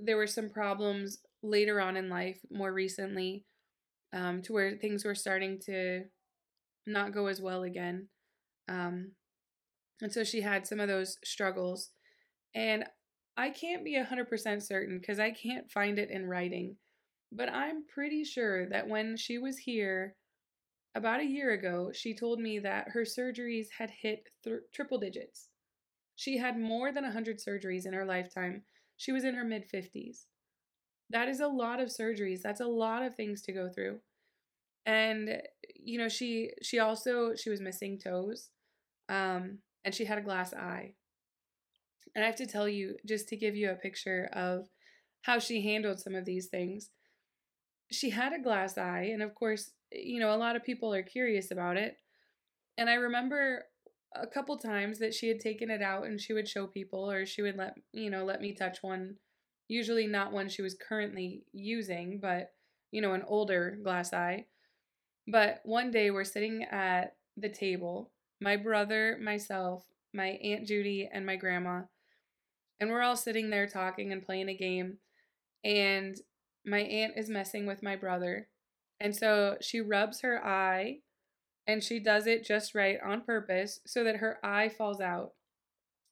there 0.00 0.16
were 0.16 0.26
some 0.26 0.50
problems 0.50 1.18
later 1.42 1.80
on 1.80 1.96
in 1.96 2.08
life, 2.08 2.38
more 2.50 2.72
recently, 2.72 3.44
um, 4.12 4.42
to 4.42 4.52
where 4.52 4.76
things 4.76 5.04
were 5.04 5.14
starting 5.14 5.58
to 5.66 6.04
not 6.86 7.12
go 7.12 7.26
as 7.26 7.40
well 7.40 7.62
again. 7.62 8.08
Um, 8.68 9.12
and 10.00 10.12
so 10.12 10.24
she 10.24 10.40
had 10.40 10.66
some 10.66 10.80
of 10.80 10.88
those 10.88 11.18
struggles. 11.24 11.90
And 12.54 12.84
I 13.36 13.50
can't 13.50 13.84
be 13.84 13.96
100% 13.96 14.62
certain 14.62 14.98
because 14.98 15.18
I 15.18 15.30
can't 15.30 15.70
find 15.70 15.98
it 15.98 16.10
in 16.10 16.26
writing, 16.26 16.76
but 17.30 17.48
I'm 17.48 17.84
pretty 17.86 18.24
sure 18.24 18.68
that 18.68 18.88
when 18.88 19.16
she 19.16 19.38
was 19.38 19.56
here 19.58 20.16
about 20.94 21.20
a 21.20 21.26
year 21.26 21.52
ago, 21.52 21.90
she 21.94 22.14
told 22.14 22.38
me 22.38 22.58
that 22.58 22.88
her 22.90 23.02
surgeries 23.02 23.68
had 23.78 23.90
hit 23.90 24.28
th- 24.44 24.60
triple 24.74 24.98
digits. 24.98 25.48
She 26.16 26.36
had 26.36 26.58
more 26.58 26.92
than 26.92 27.04
100 27.04 27.38
surgeries 27.38 27.86
in 27.86 27.94
her 27.94 28.04
lifetime 28.04 28.62
she 28.96 29.12
was 29.12 29.24
in 29.24 29.34
her 29.34 29.44
mid 29.44 29.68
50s. 29.68 30.26
That 31.10 31.28
is 31.28 31.40
a 31.40 31.48
lot 31.48 31.80
of 31.80 31.88
surgeries. 31.88 32.42
That's 32.42 32.60
a 32.60 32.66
lot 32.66 33.02
of 33.02 33.14
things 33.14 33.42
to 33.42 33.52
go 33.52 33.68
through. 33.68 34.00
And 34.86 35.42
you 35.74 35.98
know, 35.98 36.08
she 36.08 36.52
she 36.62 36.78
also 36.78 37.34
she 37.36 37.50
was 37.50 37.60
missing 37.60 37.98
toes. 37.98 38.50
Um 39.08 39.58
and 39.84 39.94
she 39.94 40.04
had 40.04 40.18
a 40.18 40.22
glass 40.22 40.54
eye. 40.54 40.94
And 42.14 42.24
I 42.24 42.26
have 42.26 42.36
to 42.36 42.46
tell 42.46 42.68
you 42.68 42.96
just 43.06 43.28
to 43.28 43.36
give 43.36 43.56
you 43.56 43.70
a 43.70 43.74
picture 43.74 44.28
of 44.32 44.68
how 45.22 45.38
she 45.38 45.62
handled 45.62 46.00
some 46.00 46.14
of 46.14 46.24
these 46.24 46.46
things. 46.46 46.90
She 47.90 48.10
had 48.10 48.32
a 48.32 48.38
glass 48.42 48.76
eye 48.78 49.10
and 49.12 49.22
of 49.22 49.34
course, 49.34 49.70
you 49.90 50.18
know, 50.20 50.34
a 50.34 50.36
lot 50.36 50.56
of 50.56 50.64
people 50.64 50.92
are 50.94 51.02
curious 51.02 51.50
about 51.50 51.76
it. 51.76 51.96
And 52.78 52.90
I 52.90 52.94
remember 52.94 53.66
a 54.14 54.26
couple 54.26 54.56
times 54.56 54.98
that 54.98 55.14
she 55.14 55.28
had 55.28 55.40
taken 55.40 55.70
it 55.70 55.82
out 55.82 56.04
and 56.04 56.20
she 56.20 56.32
would 56.32 56.48
show 56.48 56.66
people 56.66 57.10
or 57.10 57.24
she 57.26 57.42
would 57.42 57.56
let 57.56 57.74
you 57.92 58.10
know 58.10 58.24
let 58.24 58.40
me 58.40 58.52
touch 58.52 58.82
one 58.82 59.16
usually 59.72 60.06
not 60.06 60.32
one 60.32 60.48
she 60.48 60.62
was 60.62 60.74
currently 60.74 61.44
using, 61.52 62.18
but 62.20 62.52
you 62.90 63.00
know, 63.00 63.14
an 63.14 63.24
older 63.26 63.78
glass 63.82 64.12
eye. 64.12 64.44
But 65.26 65.60
one 65.64 65.90
day 65.90 66.10
we're 66.10 66.24
sitting 66.24 66.64
at 66.64 67.16
the 67.36 67.48
table, 67.48 68.10
my 68.40 68.56
brother, 68.56 69.18
myself, 69.22 69.84
my 70.12 70.38
Aunt 70.44 70.66
Judy, 70.66 71.08
and 71.10 71.24
my 71.24 71.36
grandma, 71.36 71.82
and 72.80 72.90
we're 72.90 73.02
all 73.02 73.16
sitting 73.16 73.48
there 73.48 73.66
talking 73.66 74.12
and 74.12 74.22
playing 74.22 74.48
a 74.48 74.56
game. 74.56 74.98
And 75.64 76.16
my 76.66 76.80
aunt 76.80 77.14
is 77.16 77.30
messing 77.30 77.64
with 77.64 77.82
my 77.82 77.96
brother. 77.96 78.48
And 79.00 79.14
so 79.14 79.56
she 79.60 79.80
rubs 79.80 80.20
her 80.20 80.44
eye 80.44 80.98
and 81.66 81.82
she 81.82 82.00
does 82.00 82.26
it 82.26 82.44
just 82.44 82.74
right 82.74 82.98
on 83.04 83.22
purpose 83.22 83.80
so 83.86 84.04
that 84.04 84.16
her 84.16 84.38
eye 84.44 84.68
falls 84.68 85.00
out. 85.00 85.32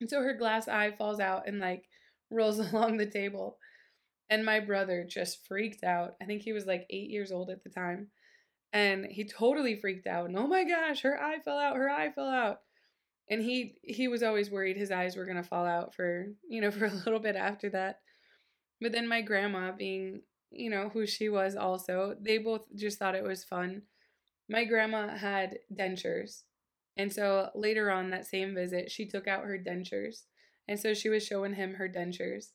And 0.01 0.09
so 0.09 0.23
her 0.23 0.35
glass 0.35 0.69
eye 0.69 0.93
falls 0.97 1.21
out 1.21 1.47
and 1.47 1.59
like 1.59 1.85
rolls 2.31 2.59
along 2.73 2.97
the 2.97 3.11
table. 3.11 3.59
And 4.29 4.45
my 4.45 4.61
brother 4.61 5.05
just 5.09 5.47
freaked 5.47 5.83
out. 5.83 6.15
I 6.23 6.25
think 6.25 6.43
he 6.43 6.53
was 6.53 6.67
like 6.67 6.87
eight 6.89 7.11
years 7.11 7.33
old 7.33 7.51
at 7.51 7.65
the 7.65 7.71
time. 7.71 8.09
And 8.73 9.07
he 9.07 9.25
totally 9.25 9.75
freaked 9.75 10.07
out. 10.07 10.27
And 10.27 10.39
oh 10.39 10.47
my 10.47 10.63
gosh, 10.63 11.03
her 11.03 11.21
eye 11.21 11.41
fell 11.45 11.59
out, 11.59 11.77
her 11.77 11.91
eye 11.91 12.13
fell 12.13 12.29
out. 12.29 12.61
And 13.29 13.43
he 13.43 13.77
he 13.83 14.09
was 14.09 14.23
always 14.23 14.51
worried 14.51 14.77
his 14.77 14.93
eyes 14.93 15.17
were 15.17 15.27
gonna 15.27 15.43
fall 15.43 15.67
out 15.67 15.95
for, 15.95 16.27
you 16.49 16.61
know, 16.61 16.71
for 16.71 16.87
a 16.87 16.95
little 16.95 17.19
bit 17.19 17.35
after 17.35 17.71
that. 17.71 17.99
But 18.81 18.93
then 18.93 19.09
my 19.09 19.21
grandma 19.21 19.73
being, 19.73 20.23
you 20.53 20.71
know, 20.71 20.89
who 20.89 21.07
she 21.07 21.29
was 21.29 21.57
also, 21.57 22.15
they 22.21 22.39
both 22.39 22.63
just 22.75 22.99
thought 22.99 23.17
it 23.17 23.25
was 23.25 23.45
fun. 23.45 23.83
My 24.51 24.65
grandma 24.65 25.17
had 25.17 25.59
dentures. 25.73 26.43
And 26.97 27.13
so 27.13 27.51
later 27.55 27.91
on 27.91 28.11
that 28.11 28.27
same 28.27 28.53
visit, 28.53 28.91
she 28.91 29.07
took 29.07 29.29
out 29.29 29.45
her 29.45 29.57
dentures. 29.57 30.25
And 30.67 30.79
so 30.79 30.93
she 30.93 31.09
was 31.09 31.25
showing 31.25 31.55
him 31.55 31.75
her 31.75 31.89
dentures. 31.89 32.47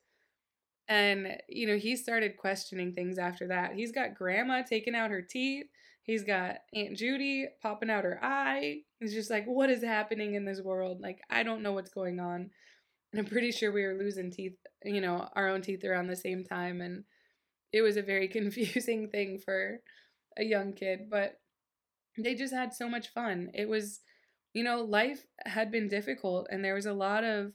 And, 0.89 1.37
you 1.47 1.65
know, 1.65 1.77
he 1.77 1.95
started 1.95 2.37
questioning 2.37 2.93
things 2.93 3.17
after 3.17 3.47
that. 3.47 3.73
He's 3.73 3.93
got 3.93 4.13
grandma 4.13 4.61
taking 4.61 4.93
out 4.93 5.09
her 5.09 5.21
teeth. 5.21 5.67
He's 6.03 6.23
got 6.23 6.57
Aunt 6.75 6.97
Judy 6.97 7.47
popping 7.61 7.89
out 7.89 8.03
her 8.03 8.19
eye. 8.21 8.81
He's 8.99 9.13
just 9.13 9.31
like, 9.31 9.45
what 9.45 9.69
is 9.69 9.81
happening 9.81 10.35
in 10.35 10.43
this 10.43 10.61
world? 10.61 10.99
Like, 11.01 11.21
I 11.29 11.43
don't 11.43 11.63
know 11.63 11.71
what's 11.71 11.89
going 11.89 12.19
on. 12.19 12.51
And 13.11 13.19
I'm 13.19 13.25
pretty 13.25 13.51
sure 13.51 13.71
we 13.71 13.85
were 13.85 13.97
losing 13.97 14.31
teeth, 14.31 14.57
you 14.83 14.99
know, 14.99 15.29
our 15.33 15.47
own 15.47 15.61
teeth 15.61 15.85
around 15.85 16.07
the 16.07 16.15
same 16.17 16.43
time. 16.43 16.81
And 16.81 17.05
it 17.71 17.81
was 17.81 17.95
a 17.95 18.01
very 18.01 18.27
confusing 18.37 19.07
thing 19.09 19.39
for 19.39 19.79
a 20.37 20.43
young 20.43 20.73
kid. 20.73 21.09
But 21.09 21.39
they 22.17 22.35
just 22.35 22.53
had 22.53 22.73
so 22.73 22.89
much 22.89 23.09
fun. 23.09 23.49
It 23.53 23.67
was, 23.67 24.01
you 24.53 24.63
know, 24.63 24.81
life 24.81 25.25
had 25.45 25.71
been 25.71 25.87
difficult 25.87 26.47
and 26.49 26.63
there 26.63 26.75
was 26.75 26.85
a 26.85 26.93
lot 26.93 27.23
of 27.23 27.53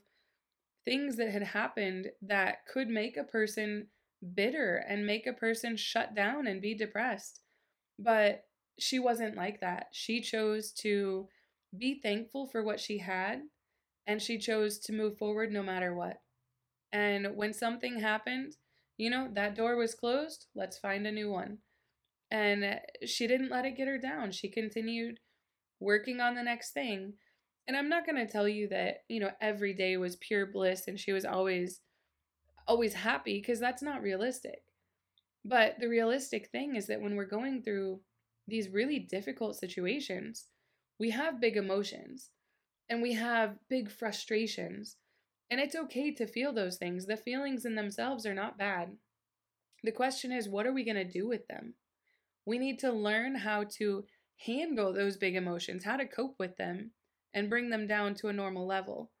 things 0.85 1.15
that 1.17 1.31
had 1.31 1.43
happened 1.43 2.07
that 2.21 2.65
could 2.71 2.87
make 2.87 3.17
a 3.17 3.23
person 3.23 3.87
bitter 4.35 4.77
and 4.87 5.05
make 5.05 5.27
a 5.27 5.33
person 5.33 5.75
shut 5.77 6.15
down 6.15 6.47
and 6.47 6.61
be 6.61 6.75
depressed. 6.75 7.41
But 7.99 8.45
she 8.79 8.99
wasn't 8.99 9.35
like 9.35 9.61
that. 9.61 9.87
She 9.91 10.21
chose 10.21 10.71
to 10.79 11.27
be 11.77 11.99
thankful 12.01 12.47
for 12.47 12.63
what 12.63 12.79
she 12.79 12.97
had 12.97 13.41
and 14.07 14.21
she 14.21 14.37
chose 14.37 14.79
to 14.79 14.93
move 14.93 15.17
forward 15.17 15.51
no 15.51 15.63
matter 15.63 15.93
what. 15.93 16.17
And 16.91 17.35
when 17.35 17.53
something 17.53 17.99
happened, 17.99 18.55
you 18.97 19.09
know, 19.09 19.29
that 19.33 19.55
door 19.55 19.75
was 19.75 19.95
closed, 19.95 20.47
let's 20.55 20.77
find 20.77 21.07
a 21.07 21.11
new 21.11 21.31
one. 21.31 21.59
And 22.31 22.79
she 23.05 23.27
didn't 23.27 23.51
let 23.51 23.65
it 23.65 23.75
get 23.75 23.89
her 23.89 23.97
down. 23.97 24.31
She 24.31 24.49
continued 24.49 25.19
working 25.79 26.21
on 26.21 26.35
the 26.35 26.43
next 26.43 26.71
thing. 26.71 27.13
And 27.67 27.75
I'm 27.75 27.89
not 27.89 28.05
going 28.05 28.25
to 28.25 28.31
tell 28.31 28.47
you 28.47 28.69
that, 28.69 29.03
you 29.09 29.19
know, 29.19 29.31
every 29.41 29.73
day 29.73 29.97
was 29.97 30.15
pure 30.15 30.45
bliss 30.45 30.87
and 30.87 30.99
she 30.99 31.11
was 31.11 31.25
always 31.25 31.81
always 32.67 32.93
happy 32.93 33.39
because 33.39 33.59
that's 33.59 33.81
not 33.81 34.01
realistic. 34.01 34.61
But 35.43 35.75
the 35.79 35.89
realistic 35.89 36.49
thing 36.49 36.75
is 36.75 36.87
that 36.87 37.01
when 37.01 37.15
we're 37.15 37.25
going 37.25 37.63
through 37.63 37.99
these 38.47 38.69
really 38.69 38.99
difficult 38.99 39.55
situations, 39.55 40.47
we 40.99 41.09
have 41.09 41.41
big 41.41 41.57
emotions 41.57 42.29
and 42.89 43.01
we 43.01 43.13
have 43.13 43.57
big 43.69 43.91
frustrations. 43.91 44.97
And 45.49 45.59
it's 45.59 45.75
okay 45.75 46.13
to 46.13 46.27
feel 46.27 46.53
those 46.53 46.77
things. 46.77 47.05
The 47.05 47.17
feelings 47.17 47.65
in 47.65 47.75
themselves 47.75 48.25
are 48.25 48.33
not 48.33 48.57
bad. 48.57 48.95
The 49.83 49.91
question 49.91 50.31
is, 50.31 50.47
what 50.47 50.67
are 50.67 50.73
we 50.73 50.85
going 50.85 50.95
to 50.95 51.03
do 51.03 51.27
with 51.27 51.47
them? 51.47 51.73
We 52.45 52.57
need 52.57 52.79
to 52.79 52.91
learn 52.91 53.35
how 53.35 53.65
to 53.77 54.05
handle 54.45 54.93
those 54.93 55.17
big 55.17 55.35
emotions, 55.35 55.83
how 55.83 55.97
to 55.97 56.07
cope 56.07 56.35
with 56.39 56.57
them, 56.57 56.91
and 57.33 57.49
bring 57.49 57.69
them 57.69 57.87
down 57.87 58.15
to 58.15 58.27
a 58.27 58.33
normal 58.33 58.65
level. 58.65 59.11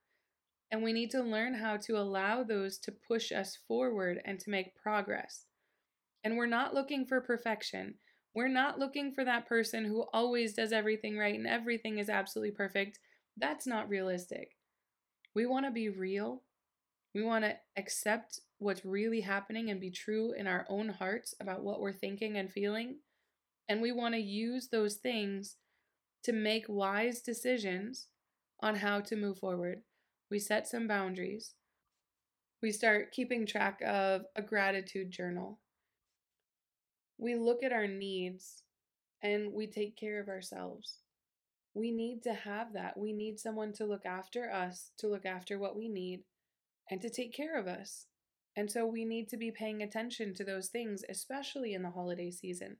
And 0.71 0.81
we 0.83 0.93
need 0.93 1.11
to 1.11 1.21
learn 1.21 1.55
how 1.55 1.77
to 1.77 1.97
allow 1.97 2.43
those 2.43 2.77
to 2.79 2.91
push 2.91 3.31
us 3.31 3.57
forward 3.67 4.21
and 4.25 4.39
to 4.39 4.49
make 4.49 4.75
progress. 4.75 5.45
And 6.23 6.37
we're 6.37 6.45
not 6.45 6.73
looking 6.73 7.05
for 7.05 7.19
perfection. 7.21 7.95
We're 8.33 8.47
not 8.47 8.79
looking 8.79 9.13
for 9.13 9.25
that 9.25 9.47
person 9.47 9.85
who 9.85 10.05
always 10.13 10.53
does 10.53 10.71
everything 10.71 11.17
right 11.17 11.35
and 11.35 11.47
everything 11.47 11.97
is 11.97 12.09
absolutely 12.09 12.55
perfect. 12.55 12.99
That's 13.37 13.67
not 13.67 13.89
realistic. 13.89 14.55
We 15.35 15.45
want 15.45 15.65
to 15.65 15.71
be 15.71 15.89
real. 15.89 16.43
We 17.13 17.23
want 17.23 17.43
to 17.43 17.57
accept 17.75 18.39
what's 18.59 18.85
really 18.85 19.21
happening 19.21 19.69
and 19.69 19.81
be 19.81 19.91
true 19.91 20.33
in 20.33 20.47
our 20.47 20.65
own 20.69 20.89
hearts 20.89 21.35
about 21.41 21.63
what 21.63 21.81
we're 21.81 21.91
thinking 21.91 22.37
and 22.37 22.49
feeling. 22.49 22.97
And 23.69 23.81
we 23.81 23.91
want 23.91 24.15
to 24.15 24.21
use 24.21 24.67
those 24.67 24.95
things 24.95 25.55
to 26.23 26.33
make 26.33 26.65
wise 26.67 27.21
decisions 27.21 28.07
on 28.61 28.75
how 28.75 28.99
to 29.01 29.15
move 29.15 29.39
forward. 29.39 29.81
We 30.29 30.39
set 30.39 30.67
some 30.67 30.87
boundaries. 30.87 31.55
We 32.61 32.71
start 32.71 33.11
keeping 33.11 33.45
track 33.45 33.81
of 33.85 34.23
a 34.35 34.41
gratitude 34.41 35.11
journal. 35.11 35.59
We 37.17 37.35
look 37.35 37.63
at 37.63 37.73
our 37.73 37.87
needs 37.87 38.63
and 39.23 39.53
we 39.53 39.67
take 39.67 39.97
care 39.97 40.19
of 40.19 40.27
ourselves. 40.27 40.99
We 41.73 41.91
need 41.91 42.23
to 42.23 42.33
have 42.33 42.73
that. 42.73 42.97
We 42.97 43.13
need 43.13 43.39
someone 43.39 43.73
to 43.73 43.85
look 43.85 44.05
after 44.05 44.51
us, 44.51 44.91
to 44.97 45.07
look 45.07 45.25
after 45.25 45.57
what 45.57 45.75
we 45.75 45.87
need, 45.87 46.23
and 46.89 47.01
to 47.01 47.09
take 47.09 47.33
care 47.33 47.57
of 47.57 47.67
us. 47.67 48.07
And 48.57 48.69
so 48.69 48.85
we 48.85 49.05
need 49.05 49.29
to 49.29 49.37
be 49.37 49.51
paying 49.51 49.81
attention 49.81 50.33
to 50.35 50.43
those 50.43 50.67
things, 50.67 51.03
especially 51.09 51.73
in 51.73 51.83
the 51.83 51.91
holiday 51.91 52.31
season. 52.31 52.77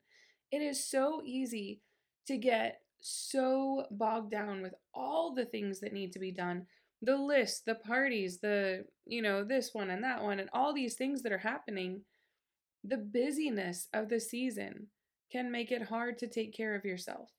It 0.52 0.62
is 0.62 0.84
so 0.84 1.22
easy 1.26 1.82
to 2.28 2.38
get 2.38 2.82
so 3.00 3.86
bogged 3.92 4.32
down 4.32 4.62
with 4.62 4.74
all 4.94 5.34
the 5.34 5.46
things 5.46 5.80
that 5.80 5.94
need 5.94 6.12
to 6.14 6.20
be 6.20 6.32
done 6.32 6.68
the 7.02 7.18
list, 7.18 7.66
the 7.66 7.76
parties, 7.76 8.40
the, 8.40 8.86
you 9.06 9.22
know, 9.22 9.44
this 9.44 9.74
one 9.74 9.90
and 9.90 10.04
that 10.04 10.22
one, 10.22 10.40
and 10.40 10.50
all 10.54 10.74
these 10.74 10.96
things 10.96 11.24
that 11.24 11.32
are 11.32 11.40
happening. 11.40 12.02
The 12.84 12.98
busyness 12.98 13.88
of 13.94 14.10
the 14.10 14.20
season 14.20 14.88
can 15.32 15.52
make 15.52 15.72
it 15.72 15.84
hard 15.84 16.18
to 16.20 16.28
take 16.28 16.56
care 16.56 16.76
of 16.76 16.86
yourself. 16.86 17.30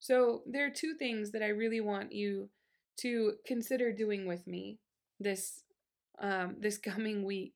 So, 0.00 0.42
there 0.46 0.66
are 0.66 0.70
two 0.70 0.94
things 0.94 1.30
that 1.32 1.42
I 1.42 1.48
really 1.48 1.80
want 1.80 2.12
you 2.12 2.50
to 2.98 3.34
consider 3.46 3.92
doing 3.92 4.26
with 4.26 4.46
me 4.46 4.78
this 5.20 5.62
um, 6.20 6.56
this 6.60 6.78
coming 6.92 7.24
week. 7.24 7.54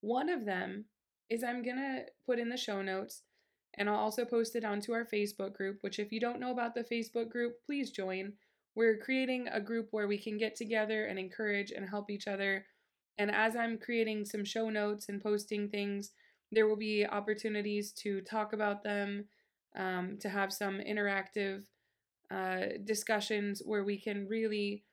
One 0.00 0.28
of 0.28 0.44
them 0.44 0.86
is 1.28 1.44
I'm 1.44 1.62
gonna 1.62 2.02
put 2.26 2.38
in 2.38 2.48
the 2.48 2.56
show 2.56 2.82
notes 2.82 3.22
and 3.80 3.88
I'll 3.88 3.96
also 3.96 4.26
post 4.26 4.54
it 4.56 4.64
onto 4.64 4.92
our 4.92 5.06
Facebook 5.06 5.54
group, 5.54 5.78
which, 5.80 5.98
if 5.98 6.12
you 6.12 6.20
don't 6.20 6.38
know 6.38 6.52
about 6.52 6.74
the 6.74 6.84
Facebook 6.84 7.30
group, 7.30 7.54
please 7.64 7.90
join. 7.90 8.34
We're 8.74 8.98
creating 8.98 9.48
a 9.48 9.58
group 9.58 9.88
where 9.90 10.06
we 10.06 10.18
can 10.18 10.36
get 10.36 10.54
together 10.54 11.06
and 11.06 11.18
encourage 11.18 11.72
and 11.72 11.88
help 11.88 12.10
each 12.10 12.28
other. 12.28 12.66
And 13.16 13.30
as 13.30 13.56
I'm 13.56 13.78
creating 13.78 14.26
some 14.26 14.44
show 14.44 14.68
notes 14.68 15.08
and 15.08 15.22
posting 15.22 15.70
things, 15.70 16.10
there 16.52 16.68
will 16.68 16.76
be 16.76 17.06
opportunities 17.06 17.92
to 18.02 18.20
talk 18.20 18.52
about 18.52 18.84
them, 18.84 19.24
um, 19.74 20.18
to 20.20 20.28
have 20.28 20.52
some 20.52 20.78
interactive 20.78 21.62
uh, 22.30 22.66
discussions 22.84 23.62
where 23.64 23.84
we 23.84 23.98
can 23.98 24.28
really 24.28 24.84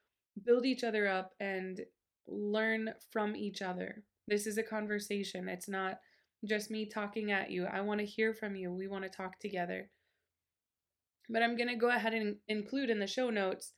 build 0.45 0.65
each 0.65 0.86
other 0.86 1.10
up 1.10 1.34
and 1.41 1.82
learn 2.26 2.93
from 3.12 3.36
each 3.36 3.62
other. 3.62 4.04
This 4.30 4.47
is 4.47 4.58
a 4.58 4.63
conversation. 4.63 5.50
It's 5.50 5.67
not 5.67 6.00
just 6.45 6.71
me 6.71 6.86
talking 6.86 7.32
at 7.32 7.52
you. 7.52 7.65
I 7.65 7.82
want 7.82 8.00
to 8.00 8.06
hear 8.06 8.34
from 8.34 8.56
you. 8.56 8.71
We 8.71 8.88
want 8.88 9.04
to 9.04 9.10
talk 9.10 9.39
together. 9.39 9.89
But 11.30 11.43
I'm 11.43 11.58
going 11.58 11.69
to 11.69 11.76
go 11.76 11.89
ahead 11.89 12.13
and 12.13 12.38
include 12.47 12.89
in 12.89 13.00
the 13.00 13.08
show 13.08 13.30
notes 13.30 13.73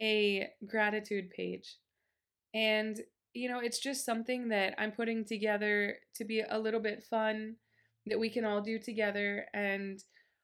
a 0.00 0.48
gratitude 0.66 1.30
page. 1.30 1.76
And, 2.54 2.98
you 3.34 3.50
know, 3.50 3.58
it's 3.58 3.80
just 3.80 4.04
something 4.04 4.48
that 4.48 4.74
I'm 4.78 4.92
putting 4.92 5.24
together 5.24 5.96
to 6.14 6.24
be 6.24 6.40
a 6.40 6.58
little 6.58 6.80
bit 6.80 7.04
fun 7.04 7.56
that 8.06 8.18
we 8.18 8.30
can 8.30 8.44
all 8.44 8.60
do 8.60 8.78
together. 8.78 9.46
And 9.52 10.02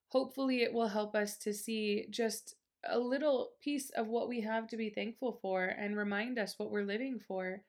hopefully 0.09 0.63
it 0.63 0.73
will 0.73 0.89
help 0.89 1.15
us 1.15 1.39
to 1.39 1.55
see 1.55 2.07
just 2.11 2.55
a 2.91 2.99
little 2.99 3.51
piece 3.63 3.91
of 3.91 4.09
what 4.09 4.29
we 4.29 4.41
have 4.41 4.67
to 4.69 4.77
be 4.77 4.91
thankful 4.91 5.39
for 5.41 5.65
and 5.65 5.97
remind 5.97 6.39
us 6.39 6.55
what 6.59 6.71
we're 6.71 6.85
living 6.85 7.21
for 7.27 7.63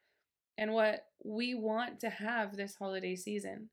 and 0.58 0.74
what 0.74 1.06
we 1.24 1.54
want 1.54 2.00
to 2.00 2.10
have 2.10 2.56
this 2.56 2.76
holiday 2.76 3.16
season 3.16 3.70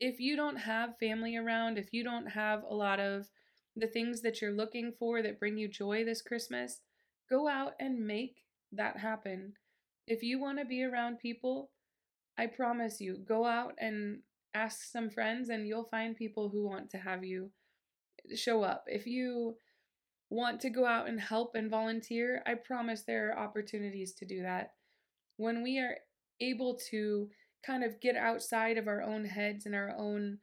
if 0.00 0.20
you 0.20 0.36
don't 0.36 0.56
have 0.56 0.98
family 0.98 1.36
around, 1.36 1.78
if 1.78 1.92
you 1.92 2.04
don't 2.04 2.26
have 2.26 2.62
a 2.68 2.74
lot 2.74 3.00
of 3.00 3.28
the 3.76 3.86
things 3.86 4.22
that 4.22 4.40
you're 4.40 4.52
looking 4.52 4.92
for 4.98 5.22
that 5.22 5.40
bring 5.40 5.56
you 5.56 5.68
joy 5.68 6.04
this 6.04 6.22
Christmas, 6.22 6.80
go 7.28 7.48
out 7.48 7.72
and 7.80 8.06
make 8.06 8.44
that 8.72 8.98
happen. 8.98 9.54
If 10.06 10.22
you 10.22 10.40
want 10.40 10.58
to 10.58 10.64
be 10.64 10.82
around 10.84 11.18
people 11.18 11.70
I 12.36 12.46
promise 12.46 13.00
you, 13.00 13.18
go 13.26 13.44
out 13.44 13.74
and 13.78 14.20
ask 14.54 14.90
some 14.90 15.10
friends, 15.10 15.48
and 15.48 15.66
you'll 15.66 15.88
find 15.90 16.16
people 16.16 16.48
who 16.48 16.66
want 16.66 16.90
to 16.90 16.98
have 16.98 17.24
you 17.24 17.50
show 18.34 18.62
up. 18.62 18.84
If 18.86 19.06
you 19.06 19.56
want 20.30 20.60
to 20.62 20.70
go 20.70 20.86
out 20.86 21.08
and 21.08 21.20
help 21.20 21.54
and 21.54 21.70
volunteer, 21.70 22.42
I 22.46 22.54
promise 22.54 23.02
there 23.02 23.30
are 23.30 23.38
opportunities 23.38 24.14
to 24.14 24.26
do 24.26 24.42
that. 24.42 24.72
When 25.36 25.62
we 25.62 25.78
are 25.78 25.96
able 26.40 26.78
to 26.90 27.28
kind 27.64 27.84
of 27.84 28.00
get 28.00 28.16
outside 28.16 28.78
of 28.78 28.88
our 28.88 29.02
own 29.02 29.24
heads 29.24 29.66
and 29.66 29.74
our 29.74 29.94
own 29.96 30.38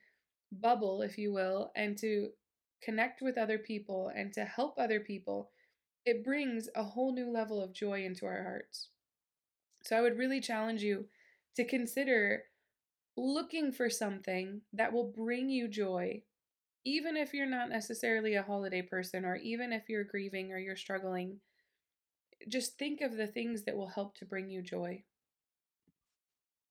bubble, 0.52 1.02
if 1.02 1.18
you 1.18 1.32
will, 1.32 1.72
and 1.76 1.98
to 2.00 2.30
connect 2.84 3.22
with 3.22 3.38
other 3.38 3.58
people 3.58 4.12
and 4.16 4.34
to 4.34 4.44
help 4.44 4.76
other 4.78 5.00
people, 5.00 5.50
it 6.06 6.24
brings 6.24 6.68
a 6.76 6.84
whole 6.84 7.14
new 7.14 7.30
level 7.30 7.62
of 7.62 7.74
joy 7.74 8.04
into 8.04 8.26
our 8.26 8.44
hearts. 8.44 8.90
So 9.84 9.96
I 9.96 10.02
would 10.02 10.18
really 10.18 10.42
challenge 10.42 10.82
you 10.82 11.06
to 11.56 11.66
consider 11.66 12.44
looking 13.18 13.72
for 13.72 13.90
something 13.90 14.62
that 14.74 14.94
will 14.94 15.12
bring 15.16 15.50
you 15.50 15.68
joy, 15.68 16.24
even 16.86 17.18
if 17.18 17.34
you're 17.34 17.46
not 17.46 17.70
necessarily 17.70 18.36
a 18.36 18.44
holiday 18.44 18.82
person, 18.82 19.26
or 19.26 19.36
even 19.36 19.72
if 19.72 19.90
you're 19.90 20.04
grieving 20.04 20.52
or 20.52 20.58
you're 20.58 20.76
struggling. 20.76 21.40
Just 22.48 22.78
think 22.78 23.02
of 23.02 23.18
the 23.18 23.28
things 23.28 23.64
that 23.64 23.76
will 23.76 23.90
help 23.90 24.16
to 24.18 24.26
bring 24.26 24.50
you 24.50 24.62
joy. 24.62 25.04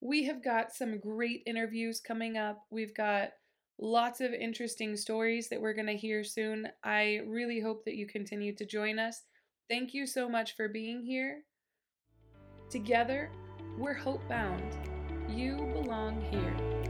We 0.00 0.24
have 0.24 0.42
got 0.42 0.72
some 0.72 0.98
great 0.98 1.42
interviews 1.46 2.00
coming 2.00 2.36
up. 2.36 2.64
We've 2.70 2.94
got 2.94 3.30
lots 3.78 4.20
of 4.20 4.32
interesting 4.32 4.96
stories 4.96 5.48
that 5.48 5.60
we're 5.60 5.74
going 5.74 5.86
to 5.86 5.96
hear 5.96 6.24
soon. 6.24 6.68
I 6.84 7.20
really 7.26 7.60
hope 7.60 7.84
that 7.84 7.96
you 7.96 8.06
continue 8.06 8.54
to 8.56 8.66
join 8.66 8.98
us. 8.98 9.22
Thank 9.68 9.94
you 9.94 10.06
so 10.06 10.28
much 10.28 10.56
for 10.56 10.68
being 10.68 11.02
here. 11.02 11.42
Together, 12.70 13.30
we're 13.78 13.94
hope 13.94 14.26
bound. 14.28 14.76
You 15.28 15.56
belong 15.72 16.20
here. 16.30 16.89